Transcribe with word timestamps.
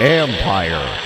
Ampire. 0.00 0.98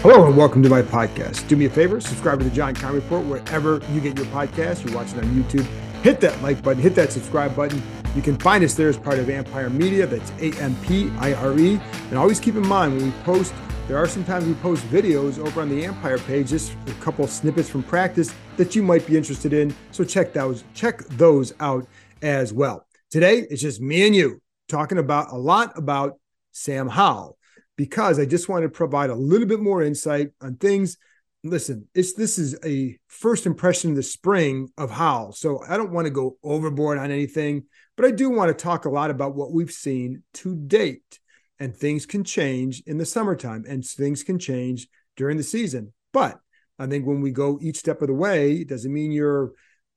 Hello 0.00 0.26
and 0.26 0.36
welcome 0.36 0.62
to 0.62 0.70
my 0.70 0.80
podcast. 0.80 1.46
Do 1.48 1.56
me 1.56 1.66
a 1.66 1.70
favor, 1.70 2.00
subscribe 2.00 2.38
to 2.38 2.44
the 2.44 2.50
John 2.50 2.74
Keim 2.74 2.94
Report 2.94 3.26
wherever 3.26 3.82
you 3.92 4.00
get 4.00 4.16
your 4.16 4.26
podcast. 4.28 4.84
You're 4.84 4.94
watching 4.94 5.18
on 5.18 5.26
YouTube. 5.26 5.66
Hit 6.02 6.20
that 6.22 6.40
like 6.42 6.62
button, 6.62 6.82
hit 6.82 6.94
that 6.94 7.12
subscribe 7.12 7.54
button. 7.54 7.82
You 8.14 8.22
can 8.22 8.38
find 8.38 8.64
us 8.64 8.72
there 8.74 8.88
as 8.88 8.96
part 8.96 9.18
of 9.18 9.28
Ampire 9.28 9.68
Media. 9.68 10.06
That's 10.06 10.30
A 10.40 10.58
M 10.62 10.74
P 10.86 11.10
I 11.18 11.34
R 11.34 11.58
E. 11.58 11.78
And 12.08 12.16
always 12.16 12.40
keep 12.40 12.54
in 12.54 12.66
mind 12.66 12.96
when 12.96 13.04
we 13.04 13.10
post 13.22 13.52
there 13.90 13.98
are 13.98 14.06
sometimes 14.06 14.46
we 14.46 14.54
post 14.54 14.84
videos 14.84 15.44
over 15.44 15.62
on 15.62 15.68
the 15.68 15.84
Ampire 15.84 16.18
page, 16.18 16.50
just 16.50 16.76
a 16.86 16.92
couple 17.02 17.26
snippets 17.26 17.68
from 17.68 17.82
practice 17.82 18.32
that 18.56 18.76
you 18.76 18.84
might 18.84 19.04
be 19.04 19.16
interested 19.16 19.52
in. 19.52 19.74
So 19.90 20.04
check 20.04 20.32
those, 20.32 20.62
check 20.74 21.00
those 21.08 21.52
out 21.58 21.88
as 22.22 22.52
well. 22.52 22.86
Today 23.10 23.38
it's 23.50 23.60
just 23.60 23.80
me 23.80 24.06
and 24.06 24.14
you 24.14 24.40
talking 24.68 24.98
about 24.98 25.32
a 25.32 25.36
lot 25.36 25.76
about 25.76 26.20
Sam 26.52 26.88
Howell 26.88 27.36
because 27.74 28.20
I 28.20 28.26
just 28.26 28.48
want 28.48 28.62
to 28.62 28.68
provide 28.68 29.10
a 29.10 29.14
little 29.16 29.48
bit 29.48 29.58
more 29.58 29.82
insight 29.82 30.28
on 30.40 30.54
things. 30.54 30.96
Listen, 31.42 31.88
it's 31.92 32.12
this 32.12 32.38
is 32.38 32.56
a 32.64 32.96
first 33.08 33.44
impression 33.44 33.90
of 33.90 33.96
the 33.96 34.04
spring 34.04 34.68
of 34.78 34.92
Howell. 34.92 35.32
So 35.32 35.64
I 35.68 35.76
don't 35.76 35.90
want 35.90 36.04
to 36.04 36.12
go 36.12 36.36
overboard 36.44 36.98
on 36.98 37.10
anything, 37.10 37.64
but 37.96 38.06
I 38.06 38.12
do 38.12 38.30
want 38.30 38.56
to 38.56 38.62
talk 38.62 38.84
a 38.84 38.88
lot 38.88 39.10
about 39.10 39.34
what 39.34 39.50
we've 39.50 39.72
seen 39.72 40.22
to 40.34 40.54
date 40.54 41.18
and 41.60 41.76
things 41.76 42.06
can 42.06 42.24
change 42.24 42.82
in 42.86 42.96
the 42.96 43.04
summertime 43.04 43.64
and 43.68 43.84
things 43.84 44.24
can 44.24 44.38
change 44.38 44.88
during 45.16 45.36
the 45.36 45.42
season. 45.42 45.92
But 46.12 46.40
I 46.78 46.86
think 46.86 47.06
when 47.06 47.20
we 47.20 47.30
go 47.30 47.58
each 47.60 47.76
step 47.76 48.00
of 48.00 48.08
the 48.08 48.14
way, 48.14 48.54
it 48.54 48.68
doesn't 48.68 48.92
mean 48.92 49.12
you're 49.12 49.52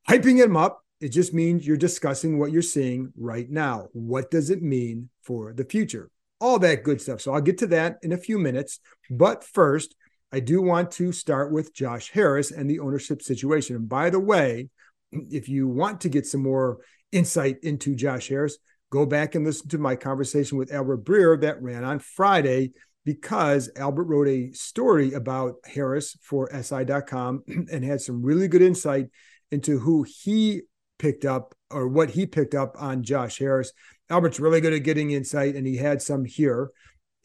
hyping 0.08 0.38
them 0.38 0.58
up. 0.58 0.82
It 1.00 1.10
just 1.10 1.34
means 1.34 1.66
you're 1.66 1.78
discussing 1.78 2.38
what 2.38 2.52
you're 2.52 2.62
seeing 2.62 3.14
right 3.18 3.50
now. 3.50 3.88
What 3.94 4.30
does 4.30 4.50
it 4.50 4.62
mean 4.62 5.10
for 5.22 5.54
the 5.54 5.64
future? 5.64 6.12
All 6.42 6.60
that 6.60 6.84
good 6.84 7.02
stuff. 7.02 7.22
So 7.22 7.34
I'll 7.34 7.42
get 7.42 7.58
to 7.60 7.68
that 7.68 7.98
in 8.04 8.12
a 8.12 8.18
few 8.18 8.38
minutes. 8.38 8.80
But 9.10 9.46
first, 9.46 9.96
I 10.34 10.42
do 10.42 10.62
want 10.62 10.92
to 10.92 11.14
start 11.14 11.52
with 11.52 11.74
Josh 11.74 12.12
Harris 12.12 12.52
and 12.52 12.70
the 12.70 12.80
ownership 12.80 13.22
situation. 13.22 13.78
And 13.78 13.88
by 13.88 14.10
the 14.10 14.20
way, 14.20 14.70
if 15.12 15.48
you 15.48 15.70
want 15.70 16.02
to 16.02 16.10
get 16.10 16.28
some 16.28 16.44
more 16.44 16.80
insight 17.14 17.58
into 17.64 17.96
Josh 17.96 18.28
Harris, 18.28 18.58
go 18.94 19.08
back 19.08 19.34
and 19.34 19.44
listen 19.44 19.68
to 19.68 19.80
my 19.80 19.96
conversation 19.96 20.56
with 20.56 20.72
Albert 20.72 21.04
Breer 21.04 21.42
that 21.42 21.60
ran 21.64 21.84
on 21.84 21.98
Friday 21.98 22.74
because 23.04 23.72
Albert 23.76 24.04
wrote 24.04 24.28
a 24.28 24.52
story 24.52 25.14
about 25.14 25.56
Harris 25.66 26.16
for 26.22 26.48
SI.com 26.54 27.44
and 27.72 27.84
had 27.84 28.02
some 28.02 28.22
really 28.22 28.48
good 28.48 28.62
insight 28.62 29.08
into 29.50 29.80
who 29.80 30.04
he 30.04 30.62
picked 31.00 31.26
up 31.26 31.56
or 31.72 31.88
what 31.88 32.12
he 32.12 32.28
picked 32.28 32.54
up 32.54 32.76
on 32.78 33.02
Josh 33.02 33.40
Harris. 33.40 33.74
Albert's 34.12 34.40
really 34.40 34.62
good 34.62 34.74
at 34.74 34.84
getting 34.84 35.10
insight, 35.10 35.56
and 35.56 35.66
he 35.66 35.76
had 35.76 36.00
some 36.00 36.24
here. 36.24 36.70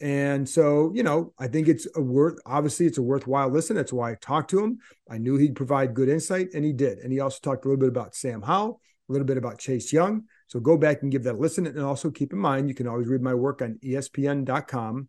And 0.01 0.49
so, 0.49 0.91
you 0.95 1.03
know, 1.03 1.33
I 1.37 1.47
think 1.47 1.67
it's 1.67 1.87
a 1.95 2.01
worth, 2.01 2.39
obviously, 2.47 2.87
it's 2.87 2.97
a 2.97 3.03
worthwhile 3.03 3.49
listen. 3.49 3.75
That's 3.75 3.93
why 3.93 4.13
I 4.13 4.15
talked 4.15 4.49
to 4.51 4.63
him. 4.63 4.79
I 5.07 5.19
knew 5.19 5.37
he'd 5.37 5.55
provide 5.55 5.93
good 5.93 6.09
insight, 6.09 6.47
and 6.55 6.65
he 6.65 6.73
did. 6.73 6.97
And 6.97 7.13
he 7.13 7.19
also 7.19 7.37
talked 7.43 7.65
a 7.65 7.67
little 7.67 7.79
bit 7.79 7.89
about 7.89 8.15
Sam 8.15 8.41
Howell, 8.41 8.81
a 9.07 9.11
little 9.11 9.27
bit 9.27 9.37
about 9.37 9.59
Chase 9.59 9.93
Young, 9.93 10.23
so 10.49 10.59
go 10.59 10.77
back 10.77 11.03
and 11.03 11.11
give 11.11 11.23
that 11.23 11.35
a 11.35 11.37
listen. 11.37 11.67
And 11.67 11.79
also 11.79 12.09
keep 12.09 12.33
in 12.33 12.39
mind, 12.39 12.69
you 12.69 12.75
can 12.75 12.87
always 12.87 13.07
read 13.07 13.21
my 13.21 13.35
work 13.35 13.61
on 13.61 13.77
ESPN.com. 13.83 15.07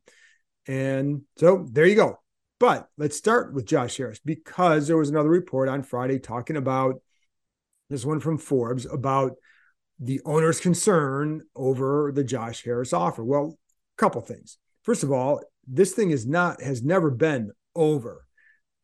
And 0.67 1.23
so 1.39 1.67
there 1.73 1.87
you 1.87 1.97
go. 1.97 2.21
But 2.59 2.89
let's 2.99 3.17
start 3.17 3.55
with 3.55 3.65
Josh 3.65 3.97
Harris 3.97 4.21
because 4.23 4.87
there 4.87 4.99
was 4.99 5.09
another 5.09 5.31
report 5.31 5.71
on 5.71 5.83
Friday 5.83 6.19
talking 6.19 6.59
about 6.59 7.01
this 7.89 8.05
one 8.05 8.21
from 8.21 8.37
Forbes 8.37 8.85
about 8.85 9.33
the 9.99 10.21
owner's 10.27 10.61
concern 10.61 11.41
over 11.57 12.13
the 12.15 12.23
Josh 12.23 12.63
Harris 12.63 12.93
offer. 12.93 13.25
Well, 13.25 13.59
a 13.97 13.97
couple 13.97 14.21
things. 14.21 14.59
First 14.83 15.03
of 15.03 15.11
all, 15.11 15.41
this 15.67 15.93
thing 15.93 16.11
is 16.11 16.27
not 16.27 16.61
has 16.61 16.83
never 16.83 17.11
been 17.11 17.51
over. 17.75 18.27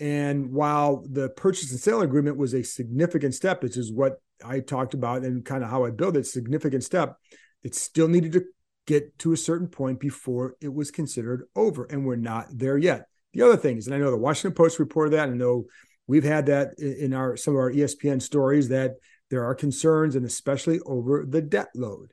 And 0.00 0.52
while 0.52 1.04
the 1.06 1.28
purchase 1.28 1.70
and 1.70 1.80
sale 1.80 2.00
agreement 2.00 2.38
was 2.38 2.54
a 2.54 2.62
significant 2.62 3.34
step, 3.34 3.62
which 3.62 3.76
is 3.76 3.92
what 3.92 4.22
I 4.44 4.60
talked 4.60 4.94
about 4.94 5.22
and 5.24 5.44
kind 5.44 5.62
of 5.62 5.70
how 5.70 5.84
I 5.84 5.90
built 5.90 6.16
it, 6.16 6.26
significant 6.26 6.84
step, 6.84 7.16
it 7.62 7.74
still 7.74 8.08
needed 8.08 8.32
to 8.32 8.44
get 8.86 9.18
to 9.18 9.32
a 9.32 9.36
certain 9.36 9.68
point 9.68 10.00
before 10.00 10.54
it 10.60 10.72
was 10.72 10.90
considered 10.90 11.44
over. 11.56 11.84
And 11.84 12.06
we're 12.06 12.16
not 12.16 12.46
there 12.52 12.78
yet. 12.78 13.06
The 13.32 13.42
other 13.42 13.56
thing 13.56 13.76
is, 13.76 13.86
and 13.86 13.94
I 13.94 13.98
know 13.98 14.10
the 14.10 14.16
Washington 14.16 14.54
Post 14.54 14.78
reported 14.78 15.12
that, 15.12 15.28
and 15.28 15.34
I 15.34 15.36
know 15.36 15.66
we've 16.06 16.24
had 16.24 16.46
that 16.46 16.78
in 16.78 17.12
our 17.12 17.36
some 17.36 17.54
of 17.54 17.58
our 17.58 17.70
ESPN 17.70 18.22
stories 18.22 18.68
that 18.68 18.92
there 19.30 19.44
are 19.44 19.54
concerns, 19.54 20.16
and 20.16 20.24
especially 20.24 20.80
over 20.86 21.26
the 21.28 21.42
debt 21.42 21.68
load. 21.74 22.12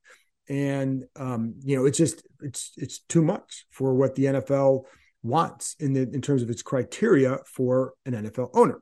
And 0.50 1.06
um, 1.16 1.56
you 1.64 1.78
know, 1.78 1.86
it's 1.86 1.98
just 1.98 2.28
it's 2.42 2.74
it's 2.76 3.00
too 3.00 3.22
much 3.22 3.66
for 3.70 3.94
what 3.94 4.16
the 4.16 4.26
NFL 4.26 4.84
wants 5.22 5.76
in 5.80 5.94
the 5.94 6.02
in 6.02 6.22
terms 6.22 6.42
of 6.42 6.50
its 6.50 6.62
criteria 6.62 7.38
for 7.46 7.94
an 8.06 8.14
NFL 8.14 8.50
owner. 8.54 8.82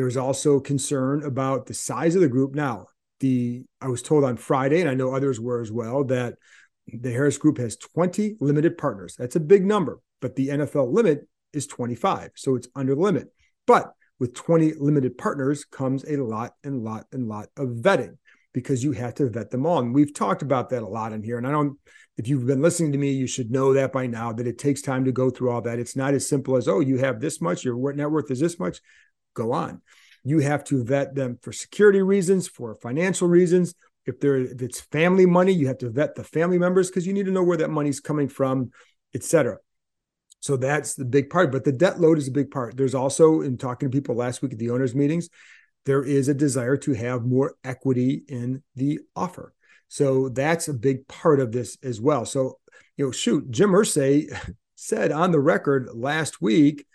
There's 0.00 0.16
also 0.16 0.60
concern 0.60 1.24
about 1.24 1.66
the 1.66 1.74
size 1.74 2.14
of 2.14 2.22
the 2.22 2.28
group. 2.28 2.54
Now, 2.54 2.86
the 3.20 3.66
I 3.82 3.88
was 3.88 4.00
told 4.00 4.24
on 4.24 4.38
Friday, 4.38 4.80
and 4.80 4.88
I 4.88 4.94
know 4.94 5.14
others 5.14 5.38
were 5.38 5.60
as 5.60 5.70
well, 5.70 6.04
that 6.04 6.36
the 6.86 7.12
Harris 7.12 7.36
Group 7.36 7.58
has 7.58 7.76
20 7.76 8.36
limited 8.40 8.78
partners. 8.78 9.14
That's 9.18 9.36
a 9.36 9.40
big 9.40 9.66
number, 9.66 10.00
but 10.22 10.36
the 10.36 10.48
NFL 10.48 10.90
limit 10.90 11.28
is 11.52 11.66
25, 11.66 12.30
so 12.34 12.56
it's 12.56 12.66
under 12.74 12.94
the 12.94 13.00
limit. 13.02 13.28
But 13.66 13.92
with 14.18 14.32
20 14.32 14.72
limited 14.78 15.18
partners 15.18 15.66
comes 15.66 16.02
a 16.08 16.16
lot 16.16 16.54
and 16.64 16.82
lot 16.82 17.04
and 17.12 17.28
lot 17.28 17.48
of 17.58 17.68
vetting 17.68 18.16
because 18.54 18.82
you 18.82 18.92
have 18.92 19.14
to 19.16 19.28
vet 19.28 19.50
them 19.50 19.66
all. 19.66 19.80
And 19.80 19.94
we've 19.94 20.14
talked 20.14 20.40
about 20.40 20.70
that 20.70 20.82
a 20.82 20.88
lot 20.88 21.12
in 21.12 21.22
here. 21.22 21.36
And 21.36 21.46
I 21.46 21.50
don't, 21.50 21.78
if 22.16 22.26
you've 22.26 22.46
been 22.46 22.62
listening 22.62 22.92
to 22.92 22.98
me, 22.98 23.12
you 23.12 23.26
should 23.26 23.50
know 23.50 23.74
that 23.74 23.92
by 23.92 24.06
now 24.06 24.32
that 24.32 24.46
it 24.46 24.56
takes 24.56 24.80
time 24.80 25.04
to 25.04 25.12
go 25.12 25.28
through 25.28 25.50
all 25.50 25.60
that. 25.60 25.78
It's 25.78 25.94
not 25.94 26.14
as 26.14 26.26
simple 26.26 26.56
as, 26.56 26.68
oh, 26.68 26.80
you 26.80 26.96
have 26.96 27.20
this 27.20 27.42
much, 27.42 27.66
your 27.66 27.92
net 27.92 28.10
worth 28.10 28.30
is 28.30 28.40
this 28.40 28.58
much 28.58 28.80
go 29.34 29.52
on. 29.52 29.82
You 30.24 30.40
have 30.40 30.64
to 30.64 30.84
vet 30.84 31.14
them 31.14 31.38
for 31.42 31.52
security 31.52 32.02
reasons, 32.02 32.46
for 32.46 32.74
financial 32.74 33.28
reasons. 33.28 33.74
If 34.06 34.20
there 34.20 34.36
if 34.36 34.60
it's 34.62 34.80
family 34.80 35.26
money, 35.26 35.52
you 35.52 35.66
have 35.68 35.78
to 35.78 35.90
vet 35.90 36.14
the 36.14 36.24
family 36.24 36.58
members 36.58 36.88
because 36.88 37.06
you 37.06 37.12
need 37.12 37.26
to 37.26 37.32
know 37.32 37.42
where 37.42 37.58
that 37.58 37.70
money's 37.70 38.00
coming 38.00 38.28
from, 38.28 38.70
etc. 39.14 39.58
So 40.40 40.56
that's 40.56 40.94
the 40.94 41.04
big 41.04 41.30
part. 41.30 41.52
But 41.52 41.64
the 41.64 41.72
debt 41.72 42.00
load 42.00 42.18
is 42.18 42.28
a 42.28 42.32
big 42.32 42.50
part. 42.50 42.76
There's 42.76 42.94
also, 42.94 43.42
in 43.42 43.58
talking 43.58 43.90
to 43.90 43.96
people 43.96 44.14
last 44.14 44.42
week 44.42 44.52
at 44.52 44.58
the 44.58 44.70
owners' 44.70 44.94
meetings, 44.94 45.28
there 45.86 46.02
is 46.02 46.28
a 46.28 46.34
desire 46.34 46.76
to 46.78 46.94
have 46.94 47.24
more 47.24 47.54
equity 47.62 48.24
in 48.28 48.62
the 48.74 49.00
offer. 49.14 49.54
So 49.88 50.28
that's 50.28 50.68
a 50.68 50.74
big 50.74 51.06
part 51.08 51.40
of 51.40 51.52
this 51.52 51.76
as 51.82 52.00
well. 52.00 52.24
So, 52.24 52.58
you 52.96 53.06
know, 53.06 53.10
shoot, 53.10 53.50
Jim 53.50 53.70
Irsay 53.70 54.54
said 54.76 55.12
on 55.12 55.30
the 55.30 55.40
record 55.40 55.88
last 55.92 56.40
week 56.40 56.86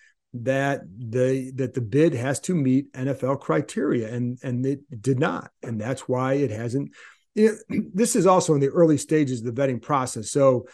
that 0.44 0.82
the 0.98 1.52
that 1.56 1.74
the 1.74 1.82
bid 1.82 2.14
has 2.14 2.40
to 2.42 2.56
meet 2.56 2.92
NFL 2.94 3.42
criteria, 3.42 4.14
and 4.14 4.38
and 4.44 4.66
it 4.66 5.02
did 5.02 5.20
not, 5.20 5.52
and 5.64 5.80
that's 5.80 6.08
why 6.08 6.34
it 6.34 6.52
hasn't. 6.52 6.92
Know, 7.36 7.56
this 7.94 8.16
is 8.16 8.26
also 8.26 8.54
in 8.54 8.60
the 8.60 8.70
early 8.70 8.98
stages 8.98 9.40
of 9.40 9.56
the 9.56 9.62
vetting 9.62 9.82
process, 9.82 10.32
so 10.32 10.68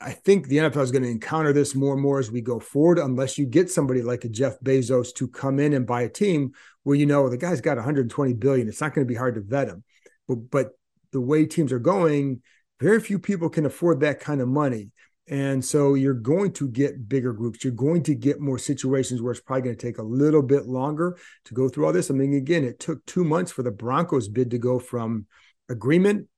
I 0.00 0.12
think 0.12 0.46
the 0.46 0.58
NFL 0.58 0.82
is 0.82 0.92
going 0.92 1.02
to 1.02 1.10
encounter 1.10 1.52
this 1.52 1.74
more 1.74 1.92
and 1.92 2.02
more 2.02 2.18
as 2.18 2.30
we 2.30 2.40
go 2.40 2.60
forward, 2.60 2.98
unless 2.98 3.36
you 3.36 3.46
get 3.46 3.70
somebody 3.70 4.02
like 4.02 4.24
a 4.24 4.28
Jeff 4.28 4.58
Bezos 4.60 5.12
to 5.14 5.26
come 5.26 5.58
in 5.58 5.72
and 5.72 5.86
buy 5.86 6.02
a 6.02 6.08
team 6.08 6.52
where 6.84 6.96
you 6.96 7.06
know 7.06 7.28
the 7.28 7.36
guy's 7.36 7.60
got 7.60 7.76
120 7.76 8.34
billion. 8.34 8.68
It's 8.68 8.80
not 8.80 8.94
going 8.94 9.06
to 9.06 9.12
be 9.12 9.18
hard 9.18 9.34
to 9.34 9.40
vet 9.40 9.68
him, 9.68 9.82
but 10.26 10.50
but 10.50 10.70
the 11.10 11.20
way 11.20 11.46
teams 11.46 11.72
are 11.72 11.78
going, 11.78 12.42
very 12.80 13.00
few 13.00 13.18
people 13.18 13.48
can 13.48 13.66
afford 13.66 14.00
that 14.00 14.20
kind 14.20 14.40
of 14.40 14.48
money. 14.48 14.90
And 15.30 15.62
so 15.62 15.94
you're 15.94 16.14
going 16.14 16.52
to 16.54 16.68
get 16.68 17.08
bigger 17.08 17.32
groups. 17.32 17.62
You're 17.62 17.72
going 17.74 18.02
to 18.04 18.14
get 18.14 18.40
more 18.40 18.58
situations 18.58 19.20
where 19.20 19.32
it's 19.32 19.40
probably 19.40 19.62
going 19.62 19.76
to 19.76 19.86
take 19.86 19.98
a 19.98 20.02
little 20.02 20.42
bit 20.42 20.66
longer 20.66 21.18
to 21.44 21.54
go 21.54 21.68
through 21.68 21.86
all 21.86 21.92
this. 21.92 22.10
I 22.10 22.14
mean, 22.14 22.34
again, 22.34 22.64
it 22.64 22.80
took 22.80 23.04
two 23.04 23.24
months 23.24 23.52
for 23.52 23.62
the 23.62 23.70
Broncos 23.70 24.28
bid 24.28 24.50
to 24.52 24.58
go 24.58 24.78
from 24.78 25.26
agreement 25.68 26.28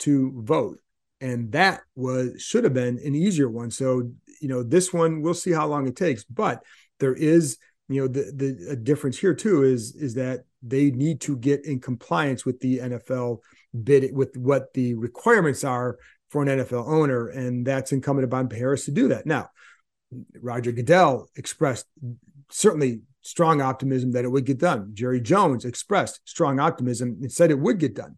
to 0.00 0.42
vote. 0.42 0.78
And 1.20 1.52
that 1.52 1.82
was 1.94 2.42
should 2.42 2.64
have 2.64 2.74
been 2.74 2.98
an 3.04 3.14
easier 3.14 3.48
one. 3.48 3.70
So, 3.70 4.10
you 4.40 4.48
know, 4.48 4.64
this 4.64 4.92
one, 4.92 5.22
we'll 5.22 5.34
see 5.34 5.52
how 5.52 5.68
long 5.68 5.86
it 5.86 5.94
takes. 5.94 6.24
But 6.24 6.64
there 6.98 7.14
is 7.14 7.58
you 7.88 8.00
know 8.00 8.08
the 8.08 8.32
the 8.34 8.76
difference 8.76 9.18
here 9.18 9.34
too 9.34 9.64
is 9.64 9.94
is 9.96 10.14
that 10.14 10.44
they 10.62 10.90
need 10.90 11.20
to 11.20 11.36
get 11.36 11.64
in 11.66 11.80
compliance 11.80 12.44
with 12.44 12.58
the 12.60 12.78
NFL 12.78 13.38
bid 13.82 14.14
with 14.14 14.36
what 14.36 14.72
the 14.72 14.94
requirements 14.94 15.64
are 15.64 15.98
for 16.32 16.42
an 16.42 16.48
NFL 16.48 16.88
owner, 16.88 17.28
and 17.28 17.66
that's 17.66 17.92
incumbent 17.92 18.24
upon 18.24 18.48
Harris 18.48 18.86
to 18.86 18.90
do 18.90 19.08
that. 19.08 19.26
Now, 19.26 19.50
Roger 20.40 20.72
Goodell 20.72 21.28
expressed 21.36 21.84
certainly 22.50 23.02
strong 23.20 23.60
optimism 23.60 24.12
that 24.12 24.24
it 24.24 24.28
would 24.28 24.46
get 24.46 24.58
done. 24.58 24.92
Jerry 24.94 25.20
Jones 25.20 25.66
expressed 25.66 26.20
strong 26.24 26.58
optimism 26.58 27.18
and 27.20 27.30
said 27.30 27.50
it 27.50 27.58
would 27.58 27.78
get 27.78 27.94
done. 27.94 28.16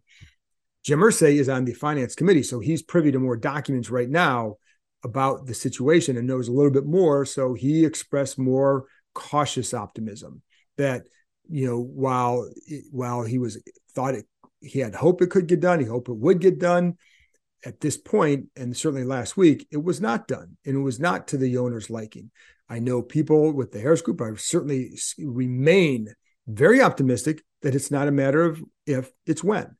Jim 0.85 0.99
Irsay 0.99 1.35
is 1.35 1.49
on 1.49 1.65
the 1.65 1.73
finance 1.73 2.15
committee, 2.15 2.41
so 2.41 2.61
he's 2.61 2.81
privy 2.81 3.11
to 3.11 3.19
more 3.19 3.35
documents 3.35 3.89
right 3.89 4.09
now 4.09 4.55
about 5.03 5.45
the 5.45 5.53
situation 5.53 6.15
and 6.15 6.25
knows 6.25 6.47
a 6.47 6.53
little 6.53 6.71
bit 6.71 6.85
more. 6.85 7.25
So 7.25 7.53
he 7.53 7.83
expressed 7.83 8.39
more 8.39 8.85
cautious 9.13 9.73
optimism 9.73 10.41
that 10.77 11.03
you 11.49 11.67
know 11.67 11.81
while 11.81 12.49
while 12.91 13.23
he 13.23 13.39
was 13.39 13.61
thought 13.93 14.15
it 14.15 14.25
he 14.61 14.79
had 14.79 14.95
hope 14.95 15.21
it 15.21 15.31
could 15.31 15.47
get 15.47 15.59
done, 15.59 15.81
he 15.81 15.85
hoped 15.85 16.07
it 16.07 16.15
would 16.15 16.39
get 16.39 16.59
done. 16.59 16.97
At 17.65 17.81
this 17.81 17.97
point, 17.97 18.47
and 18.55 18.77
certainly 18.77 19.03
last 19.03 19.35
week, 19.35 19.67
it 19.71 19.83
was 19.83 19.99
not 19.99 20.27
done, 20.27 20.57
and 20.65 20.75
it 20.75 20.81
was 20.81 20.99
not 20.99 21.27
to 21.29 21.37
the 21.37 21.57
owner's 21.57 21.89
liking. 21.89 22.29
I 22.69 22.79
know 22.79 23.01
people 23.01 23.51
with 23.51 23.71
the 23.71 23.79
Harris 23.79 24.01
Group. 24.01 24.21
I 24.21 24.35
certainly 24.35 24.97
remain 25.17 26.13
very 26.47 26.81
optimistic 26.81 27.43
that 27.63 27.75
it's 27.75 27.91
not 27.91 28.07
a 28.07 28.11
matter 28.11 28.43
of 28.43 28.63
if, 28.85 29.11
it's 29.25 29.43
when. 29.43 29.75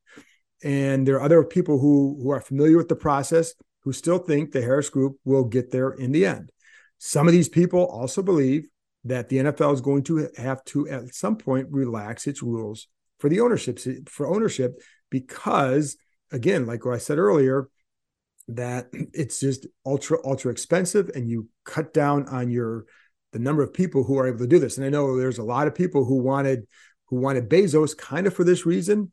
And 0.64 1.08
there 1.08 1.16
are 1.18 1.22
other 1.22 1.44
people 1.44 1.78
who 1.80 2.20
who 2.22 2.32
are 2.32 2.42
familiar 2.42 2.78
with 2.78 2.90
the 2.90 2.96
process 2.96 3.54
who 3.82 3.94
still 3.94 4.18
think 4.18 4.52
the 4.52 4.62
Harris 4.62 4.90
Group 4.90 5.18
will 5.24 5.44
get 5.44 5.70
there 5.72 5.92
in 5.92 6.12
the 6.12 6.26
end. 6.26 6.52
Some 6.98 7.28
of 7.28 7.34
these 7.34 7.50
people 7.50 7.86
also 7.86 8.24
believe 8.24 8.68
that 9.04 9.30
the 9.30 9.38
NFL 9.38 9.74
is 9.76 9.82
going 9.82 10.04
to 10.04 10.28
have 10.38 10.64
to 10.66 10.90
at 10.90 11.14
some 11.14 11.38
point 11.38 11.68
relax 11.70 12.26
its 12.26 12.42
rules 12.42 12.88
for 13.20 13.30
the 13.30 13.40
ownership 13.40 13.80
for 14.10 14.28
ownership 14.28 14.82
because 15.10 15.96
again 16.32 16.66
like 16.66 16.86
I 16.86 16.98
said 16.98 17.18
earlier 17.18 17.70
that 18.48 18.88
it's 18.92 19.40
just 19.40 19.68
ultra 19.86 20.18
ultra 20.24 20.52
expensive 20.52 21.10
and 21.16 21.30
you 21.30 21.48
cut 21.64 21.94
down 21.94 22.28
on 22.28 22.50
your 22.50 22.86
the 23.34 23.40
number 23.40 23.64
of 23.64 23.74
people 23.74 24.04
who 24.04 24.18
are 24.18 24.28
able 24.28 24.40
to 24.40 24.48
do 24.48 24.60
this 24.60 24.78
and 24.78 24.86
I 24.86 24.90
know 24.90 25.18
there's 25.18 25.40
a 25.40 25.44
lot 25.44 25.68
of 25.68 25.74
people 25.74 26.06
who 26.06 26.22
wanted 26.22 26.68
who 27.08 27.18
wanted 27.18 27.50
Bezos 27.50 27.98
kind 27.98 28.28
of 28.28 28.34
for 28.34 28.44
this 28.44 28.66
reason 28.66 29.12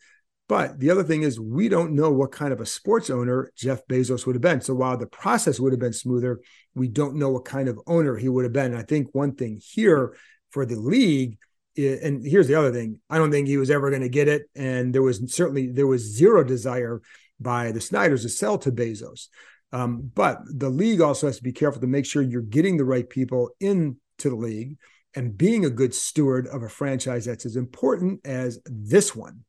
but 0.53 0.81
the 0.81 0.91
other 0.91 1.03
thing 1.03 1.23
is, 1.23 1.41
we 1.41 1.71
don't 1.71 1.93
know 1.93 2.11
what 2.11 2.31
kind 2.31 2.53
of 2.53 2.61
a 2.61 2.67
sports 2.67 3.09
owner 3.09 3.51
Jeff 3.57 3.87
Bezos 3.87 4.27
would 4.27 4.35
have 4.35 4.43
been. 4.43 4.61
So 4.61 4.75
while 4.75 4.99
the 4.99 5.07
process 5.07 5.59
would 5.59 5.73
have 5.73 5.81
been 5.81 5.95
smoother, 5.95 6.41
we 6.75 6.89
don't 6.89 7.17
know 7.17 7.31
what 7.31 7.47
kind 7.47 7.71
of 7.71 7.81
owner 7.87 8.17
he 8.17 8.29
would 8.29 8.45
have 8.45 8.53
been. 8.53 8.75
I 8.75 8.83
think 8.83 9.09
one 9.13 9.35
thing 9.35 9.63
here 9.65 10.15
for 10.51 10.67
the 10.67 10.77
league, 10.77 11.39
and 11.79 12.23
here's 12.23 12.49
the 12.49 12.57
other 12.57 12.71
thing: 12.71 13.01
I 13.09 13.17
don't 13.17 13.31
think 13.31 13.49
he 13.49 13.57
was 13.57 13.71
ever 13.71 13.89
going 13.89 14.03
to 14.03 14.11
get 14.11 14.29
it, 14.29 14.43
and 14.55 14.95
there 14.95 15.01
was 15.01 15.35
certainly 15.35 15.69
there 15.69 15.87
was 15.87 16.03
zero 16.03 16.45
desire 16.45 17.01
by 17.43 17.73
the 17.73 17.81
Snyders 17.81 18.23
to 18.23 18.29
sell 18.29 18.59
to 18.59 18.73
Bezos. 18.73 19.29
Um, 19.73 20.11
but 20.15 20.41
the 20.47 20.69
league 20.69 21.01
also 21.01 21.27
has 21.27 21.39
to 21.39 21.43
be 21.43 21.53
careful 21.53 21.81
to 21.81 21.87
make 21.87 22.05
sure 22.05 22.23
you're 22.23 22.43
getting 22.43 22.77
the 22.77 22.85
right 22.85 23.09
people 23.09 23.51
into 23.61 23.97
the 24.19 24.37
league 24.37 24.77
and 25.15 25.37
being 25.37 25.65
a 25.65 25.71
good 25.71 25.95
steward 25.95 26.47
of 26.47 26.63
a 26.63 26.69
franchise 26.69 27.25
that's 27.25 27.47
as 27.47 27.57
important 27.57 28.21
as 28.27 28.61
this 28.67 29.17
one. 29.17 29.45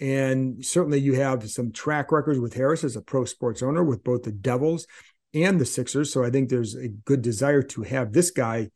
And 0.00 0.64
certainly 0.64 1.00
you 1.00 1.14
have 1.14 1.48
some 1.50 1.72
track 1.72 2.12
records 2.12 2.38
with 2.38 2.54
Harris 2.54 2.84
as 2.84 2.96
a 2.96 3.02
pro 3.02 3.24
sports 3.24 3.62
owner 3.62 3.82
with 3.82 4.04
both 4.04 4.22
the 4.22 4.32
Devils 4.32 4.86
and 5.34 5.60
the 5.60 5.66
Sixers. 5.66 6.12
So 6.12 6.24
I 6.24 6.30
think 6.30 6.48
there's 6.48 6.76
a 6.76 6.88
good 6.88 7.22
desire 7.22 7.62
to 7.62 7.82
have 7.82 8.12
this 8.12 8.30
guy 8.30 8.70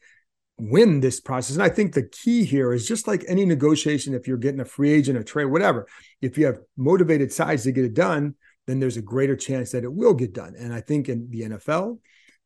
win 0.58 1.00
this 1.00 1.20
process. 1.20 1.56
And 1.56 1.62
I 1.62 1.68
think 1.68 1.94
the 1.94 2.08
key 2.08 2.44
here 2.44 2.72
is 2.72 2.86
just 2.86 3.06
like 3.06 3.24
any 3.26 3.44
negotiation, 3.44 4.14
if 4.14 4.28
you're 4.28 4.36
getting 4.36 4.60
a 4.60 4.64
free 4.64 4.92
agent, 4.92 5.18
a 5.18 5.24
trade, 5.24 5.46
whatever, 5.46 5.86
if 6.20 6.36
you 6.36 6.46
have 6.46 6.58
motivated 6.76 7.32
sides 7.32 7.64
to 7.64 7.72
get 7.72 7.84
it 7.84 7.94
done, 7.94 8.34
then 8.66 8.80
there's 8.80 8.96
a 8.96 9.02
greater 9.02 9.36
chance 9.36 9.72
that 9.72 9.84
it 9.84 9.92
will 9.92 10.14
get 10.14 10.32
done. 10.32 10.54
And 10.58 10.72
I 10.72 10.80
think 10.80 11.08
in 11.08 11.28
the 11.30 11.42
NFL, 11.42 11.98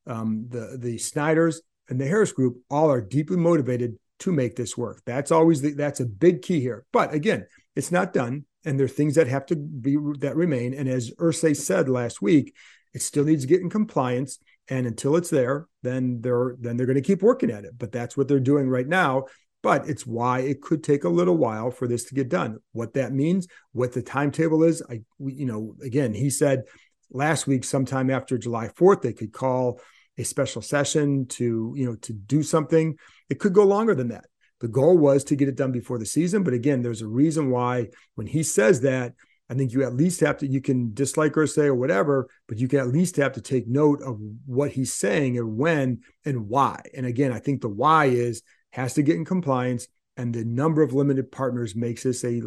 um, 0.07 0.47
the 0.49 0.79
the 0.81 0.99
Snyders 0.99 1.63
and 1.89 2.01
the 2.01 2.07
Harris 2.07 2.33
Group 2.33 2.59
all 2.71 2.91
are 2.91 3.01
deeply 3.01 3.37
motivated 3.37 3.97
to 4.21 4.33
make 4.33 4.57
this 4.57 4.77
work. 4.77 5.03
That's 5.05 5.31
always 5.31 5.61
the, 5.61 5.73
that's 5.73 6.01
a 6.01 6.07
big 6.07 6.43
key 6.43 6.61
here. 6.61 6.87
But 6.93 7.13
again, 7.13 7.47
it's 7.75 7.93
not 7.93 8.13
done 8.15 8.45
and 8.67 8.79
there 8.79 8.85
are 8.85 8.89
things 8.89 9.15
that 9.15 9.29
have 9.29 9.47
to 9.47 9.57
be 9.57 9.97
that 10.19 10.37
remain. 10.37 10.75
And 10.75 10.89
as 10.89 11.13
Irsay 11.13 11.57
said 11.57 11.89
last 11.89 12.21
week, 12.21 12.55
it 12.93 13.01
still 13.01 13.25
needs 13.25 13.43
to 13.43 13.49
get 13.49 13.61
in 13.61 13.71
compliance. 13.71 14.39
And 14.69 14.87
until 14.87 15.15
it's 15.15 15.31
there, 15.31 15.69
then 15.83 16.21
they're 16.21 16.57
then 16.59 16.77
they're 16.77 16.87
going 16.87 16.97
to 16.97 17.03
keep 17.03 17.23
working 17.23 17.51
at 17.53 17.65
it. 17.65 17.79
But 17.79 17.93
that's 17.93 18.17
what 18.17 18.27
they're 18.27 18.41
doing 18.41 18.69
right 18.69 18.87
now. 18.87 19.27
But 19.67 19.89
it's 19.89 20.07
why 20.07 20.43
it 20.43 20.63
could 20.63 20.85
take 20.85 21.03
a 21.03 21.09
little 21.09 21.37
while 21.37 21.73
for 21.73 21.89
this 21.89 22.05
to 22.05 22.15
get 22.15 22.29
done. 22.29 22.59
What 22.71 22.95
that 22.95 23.13
means, 23.13 23.49
what 23.73 23.93
the 23.93 24.01
timetable 24.01 24.63
is, 24.63 24.81
I 24.89 25.01
you 25.19 25.45
know, 25.45 25.75
again, 25.83 26.15
he 26.15 26.31
said 26.31 26.63
last 27.11 27.49
week, 27.49 27.65
sometime 27.65 28.09
after 28.09 28.39
July 28.39 28.69
4th, 28.69 29.03
they 29.03 29.13
could 29.13 29.33
call 29.33 29.81
a 30.19 30.23
special 30.23 30.63
session 30.63 31.27
to, 31.31 31.75
you 31.77 31.85
know, 31.85 31.97
to 31.97 32.13
do 32.13 32.45
something. 32.45 32.97
It 33.29 33.41
could 33.41 33.55
go 33.55 33.65
longer 33.65 33.97
than 33.97 34.11
that. 34.11 34.27
The 34.61 34.69
goal 34.69 34.97
was 34.97 35.25
to 35.25 35.35
get 35.35 35.49
it 35.49 35.57
done 35.57 35.73
before 35.73 35.99
the 35.99 36.07
season. 36.07 36.45
But 36.45 36.55
again, 36.55 36.83
there's 36.83 37.03
a 37.03 37.09
reason 37.09 37.51
why 37.51 37.89
when 38.15 38.29
he 38.29 38.45
says 38.45 38.83
that, 38.83 39.15
I 39.51 39.55
think 39.55 39.73
you 39.73 39.83
at 39.83 39.95
least 39.95 40.21
have 40.21 40.39
to, 40.39 40.47
you 40.47 40.61
can 40.61 40.95
dislike 40.95 41.37
or 41.37 41.49
say 41.49 41.67
or 41.67 41.75
whatever, 41.75 42.29
but 42.47 42.59
you 42.59 42.69
can 42.69 42.79
at 42.79 42.87
least 42.87 43.17
have 43.17 43.33
to 43.33 43.41
take 43.41 43.67
note 43.67 44.01
of 44.01 44.21
what 44.45 44.71
he's 44.71 44.95
saying 44.95 45.39
and 45.39 45.57
when 45.57 46.03
and 46.25 46.49
why. 46.49 46.83
And 46.97 47.05
again, 47.05 47.33
I 47.33 47.41
think 47.41 47.63
the 47.63 47.69
why 47.69 48.05
is 48.05 48.43
has 48.73 48.95
to 48.95 49.03
get 49.03 49.17
in 49.17 49.25
compliance 49.25 49.89
and 50.17 50.35
the 50.35 50.45
number 50.45 50.83
of 50.83 50.95
limited 50.95 51.31
partners 51.31 51.77
makes 51.77 52.03
this 52.05 52.25
a, 52.25 52.41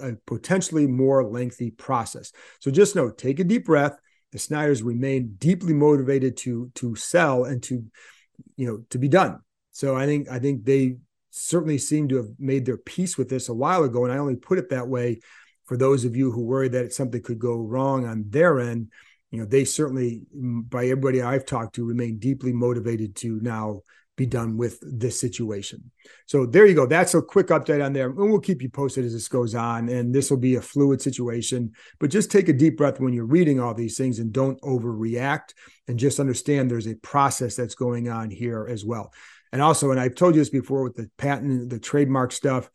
a, 0.00 0.12
potentially 0.26 0.86
more 0.86 1.24
lengthy 1.24 1.70
process. 1.70 2.32
So 2.60 2.70
just 2.70 2.94
know, 2.94 3.10
take 3.10 3.40
a 3.40 3.44
deep 3.44 3.64
breath. 3.64 3.96
The 4.32 4.38
Snyders 4.38 4.82
remain 4.82 5.36
deeply 5.38 5.72
motivated 5.72 6.36
to 6.38 6.70
to 6.74 6.96
sell 6.96 7.44
and 7.44 7.62
to 7.64 7.84
you 8.56 8.66
know 8.66 8.84
to 8.90 8.98
be 8.98 9.08
done. 9.08 9.38
So 9.70 9.96
I 9.96 10.06
think 10.06 10.28
I 10.28 10.38
think 10.38 10.64
they 10.64 10.96
certainly 11.30 11.78
seem 11.78 12.08
to 12.08 12.16
have 12.16 12.28
made 12.38 12.66
their 12.66 12.76
peace 12.76 13.16
with 13.16 13.28
this 13.28 13.48
a 13.48 13.54
while 13.54 13.84
ago. 13.84 14.04
And 14.04 14.12
I 14.12 14.18
only 14.18 14.36
put 14.36 14.58
it 14.58 14.70
that 14.70 14.88
way 14.88 15.20
for 15.64 15.76
those 15.76 16.04
of 16.04 16.14
you 16.14 16.30
who 16.30 16.44
worry 16.44 16.68
that 16.68 16.92
something 16.92 17.22
could 17.22 17.38
go 17.38 17.56
wrong 17.56 18.06
on 18.06 18.24
their 18.28 18.60
end. 18.60 18.90
You 19.30 19.40
know, 19.40 19.46
they 19.46 19.64
certainly, 19.64 20.22
by 20.32 20.84
everybody 20.84 21.22
I've 21.22 21.46
talked 21.46 21.74
to, 21.76 21.84
remain 21.84 22.18
deeply 22.18 22.52
motivated 22.52 23.16
to 23.16 23.40
now 23.40 23.80
be 24.16 24.26
done 24.26 24.56
with 24.56 24.78
this 24.80 25.18
situation. 25.18 25.90
So 26.26 26.46
there 26.46 26.66
you 26.66 26.74
go. 26.74 26.86
That's 26.86 27.14
a 27.14 27.22
quick 27.22 27.48
update 27.48 27.84
on 27.84 27.92
there. 27.92 28.08
And 28.08 28.16
we'll 28.16 28.40
keep 28.40 28.62
you 28.62 28.68
posted 28.68 29.04
as 29.04 29.12
this 29.12 29.28
goes 29.28 29.54
on. 29.54 29.88
And 29.88 30.14
this 30.14 30.30
will 30.30 30.38
be 30.38 30.54
a 30.54 30.60
fluid 30.60 31.02
situation. 31.02 31.72
But 31.98 32.10
just 32.10 32.30
take 32.30 32.48
a 32.48 32.52
deep 32.52 32.76
breath 32.76 33.00
when 33.00 33.12
you're 33.12 33.24
reading 33.24 33.60
all 33.60 33.74
these 33.74 33.96
things 33.96 34.18
and 34.18 34.32
don't 34.32 34.60
overreact 34.62 35.54
and 35.88 35.98
just 35.98 36.20
understand 36.20 36.70
there's 36.70 36.86
a 36.86 36.96
process 36.96 37.56
that's 37.56 37.74
going 37.74 38.08
on 38.08 38.30
here 38.30 38.66
as 38.70 38.84
well. 38.84 39.12
And 39.52 39.62
also, 39.62 39.90
and 39.90 40.00
I've 40.00 40.14
told 40.14 40.34
you 40.34 40.40
this 40.40 40.50
before 40.50 40.82
with 40.82 40.96
the 40.96 41.10
patent, 41.16 41.70
the 41.70 41.78
trademark 41.78 42.32
stuff, 42.32 42.70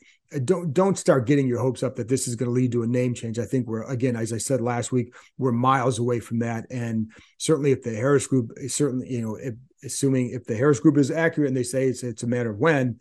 don't 0.46 0.74
don't 0.74 0.98
start 0.98 1.25
getting 1.25 1.48
your 1.48 1.60
hopes 1.60 1.82
up 1.82 1.96
that 1.96 2.08
this 2.08 2.28
is 2.28 2.36
going 2.36 2.48
to 2.48 2.54
lead 2.54 2.72
to 2.74 2.84
a 2.84 2.88
name 2.88 3.16
change. 3.16 3.40
I 3.40 3.46
think 3.46 3.68
we're 3.68 3.84
again, 3.84 4.16
as 4.16 4.32
I 4.32 4.38
said 4.38 4.62
last 4.62 4.92
week, 4.92 5.13
we're 5.38 5.52
miles 5.52 5.98
away 5.98 6.20
from 6.20 6.40
that. 6.40 6.68
And 6.70 7.12
certainly, 7.38 7.72
if 7.72 7.82
the 7.82 7.96
Harris 7.96 8.28
Group, 8.28 8.52
certainly, 8.68 9.12
you 9.12 9.22
know, 9.22 9.38
assuming 9.84 10.32
if 10.32 10.46
the 10.46 10.56
Harris 10.56 10.80
Group 10.80 10.98
is 10.98 11.12
accurate 11.12 11.48
and 11.48 11.58
they 11.58 11.64
say 11.64 11.88
it's 11.88 12.04
it's 12.04 12.24
a 12.24 12.28
matter 12.28 12.52
of 12.52 12.58
when, 12.58 13.00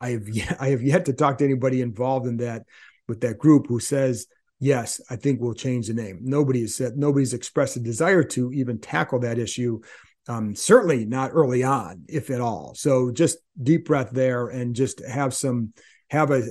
I 0.00 0.10
have 0.10 0.28
yet, 0.28 0.56
I 0.60 0.68
have 0.68 0.82
yet 0.82 1.06
to 1.06 1.12
talk 1.12 1.38
to 1.38 1.44
anybody 1.44 1.80
involved 1.80 2.26
in 2.26 2.38
that 2.38 2.64
with 3.08 3.20
that 3.20 3.38
group 3.38 3.66
who 3.68 3.80
says 3.80 4.26
yes, 4.60 5.00
I 5.10 5.16
think 5.16 5.40
we'll 5.40 5.52
change 5.52 5.88
the 5.88 5.94
name. 5.94 6.20
Nobody 6.22 6.62
has 6.62 6.74
said 6.74 6.96
nobody's 6.96 7.34
expressed 7.34 7.76
a 7.76 7.80
desire 7.80 8.22
to 8.22 8.52
even 8.52 8.78
tackle 8.78 9.18
that 9.20 9.38
issue 9.38 9.80
um, 10.28 10.54
certainly 10.54 11.04
not 11.04 11.32
early 11.34 11.62
on, 11.62 12.04
if 12.08 12.30
at 12.30 12.40
all. 12.40 12.74
So 12.74 13.10
just 13.10 13.38
deep 13.62 13.86
breath 13.86 14.10
there 14.10 14.48
and 14.48 14.74
just 14.74 15.04
have 15.06 15.34
some, 15.34 15.72
have 16.08 16.30
a, 16.30 16.42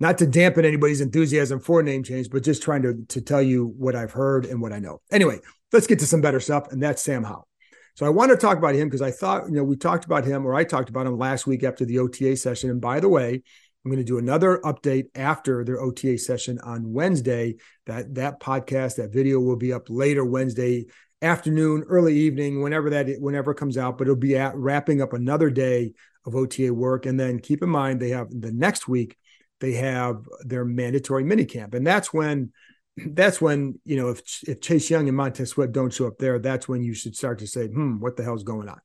not 0.00 0.18
to 0.18 0.26
dampen 0.26 0.64
anybody's 0.64 1.00
enthusiasm 1.00 1.60
for 1.60 1.82
name 1.82 2.02
change, 2.02 2.30
but 2.30 2.42
just 2.42 2.62
trying 2.62 2.82
to, 2.82 3.04
to 3.08 3.20
tell 3.20 3.42
you 3.42 3.74
what 3.76 3.94
I've 3.94 4.12
heard 4.12 4.46
and 4.46 4.60
what 4.60 4.72
I 4.72 4.78
know. 4.78 5.00
Anyway, 5.10 5.40
let's 5.72 5.86
get 5.86 5.98
to 6.00 6.06
some 6.06 6.20
better 6.20 6.40
stuff. 6.40 6.72
And 6.72 6.82
that's 6.82 7.02
Sam 7.02 7.24
Howell. 7.24 7.48
So 7.96 8.04
I 8.04 8.10
want 8.10 8.30
to 8.30 8.36
talk 8.36 8.58
about 8.58 8.74
him 8.74 8.88
because 8.88 9.00
I 9.00 9.10
thought, 9.10 9.46
you 9.46 9.52
know, 9.52 9.64
we 9.64 9.74
talked 9.74 10.04
about 10.04 10.26
him 10.26 10.46
or 10.46 10.54
I 10.54 10.64
talked 10.64 10.90
about 10.90 11.06
him 11.06 11.16
last 11.16 11.46
week 11.46 11.64
after 11.64 11.86
the 11.86 11.98
OTA 11.98 12.36
session. 12.36 12.68
And 12.68 12.78
by 12.78 13.00
the 13.00 13.08
way, 13.08 13.42
I'm 13.84 13.90
going 13.90 13.96
to 13.96 14.04
do 14.04 14.18
another 14.18 14.60
update 14.64 15.06
after 15.14 15.64
their 15.64 15.80
OTA 15.80 16.18
session 16.18 16.58
on 16.62 16.92
Wednesday. 16.92 17.56
That 17.86 18.14
that 18.16 18.38
podcast, 18.38 18.96
that 18.96 19.14
video 19.14 19.40
will 19.40 19.56
be 19.56 19.72
up 19.72 19.88
later 19.88 20.26
Wednesday 20.26 20.86
afternoon, 21.22 21.84
early 21.88 22.14
evening, 22.14 22.62
whenever 22.62 22.90
that 22.90 23.08
whenever 23.18 23.52
it 23.52 23.56
comes 23.56 23.78
out. 23.78 23.96
But 23.96 24.08
it'll 24.08 24.16
be 24.16 24.36
at, 24.36 24.54
wrapping 24.56 25.00
up 25.00 25.14
another 25.14 25.48
day 25.48 25.94
of 26.26 26.34
OTA 26.34 26.74
work, 26.74 27.06
and 27.06 27.18
then 27.18 27.38
keep 27.38 27.62
in 27.62 27.70
mind 27.70 28.00
they 28.00 28.10
have 28.10 28.28
the 28.30 28.52
next 28.52 28.86
week 28.88 29.16
they 29.60 29.72
have 29.72 30.16
their 30.40 30.66
mandatory 30.66 31.24
mini 31.24 31.46
camp, 31.46 31.72
and 31.72 31.86
that's 31.86 32.12
when 32.12 32.52
that's 32.96 33.40
when 33.40 33.78
you 33.84 33.96
know 33.96 34.08
if 34.10 34.20
if 34.48 34.60
Chase 34.60 34.88
Young 34.88 35.08
and 35.08 35.16
Montez 35.16 35.50
Sweat 35.50 35.72
don't 35.72 35.92
show 35.92 36.06
up 36.06 36.18
there, 36.18 36.38
that's 36.38 36.68
when 36.68 36.82
you 36.82 36.94
should 36.94 37.16
start 37.16 37.38
to 37.40 37.46
say, 37.46 37.66
hmm, 37.66 38.00
what 38.00 38.16
the 38.16 38.22
hell's 38.22 38.44
going 38.44 38.68
on? 38.68 38.80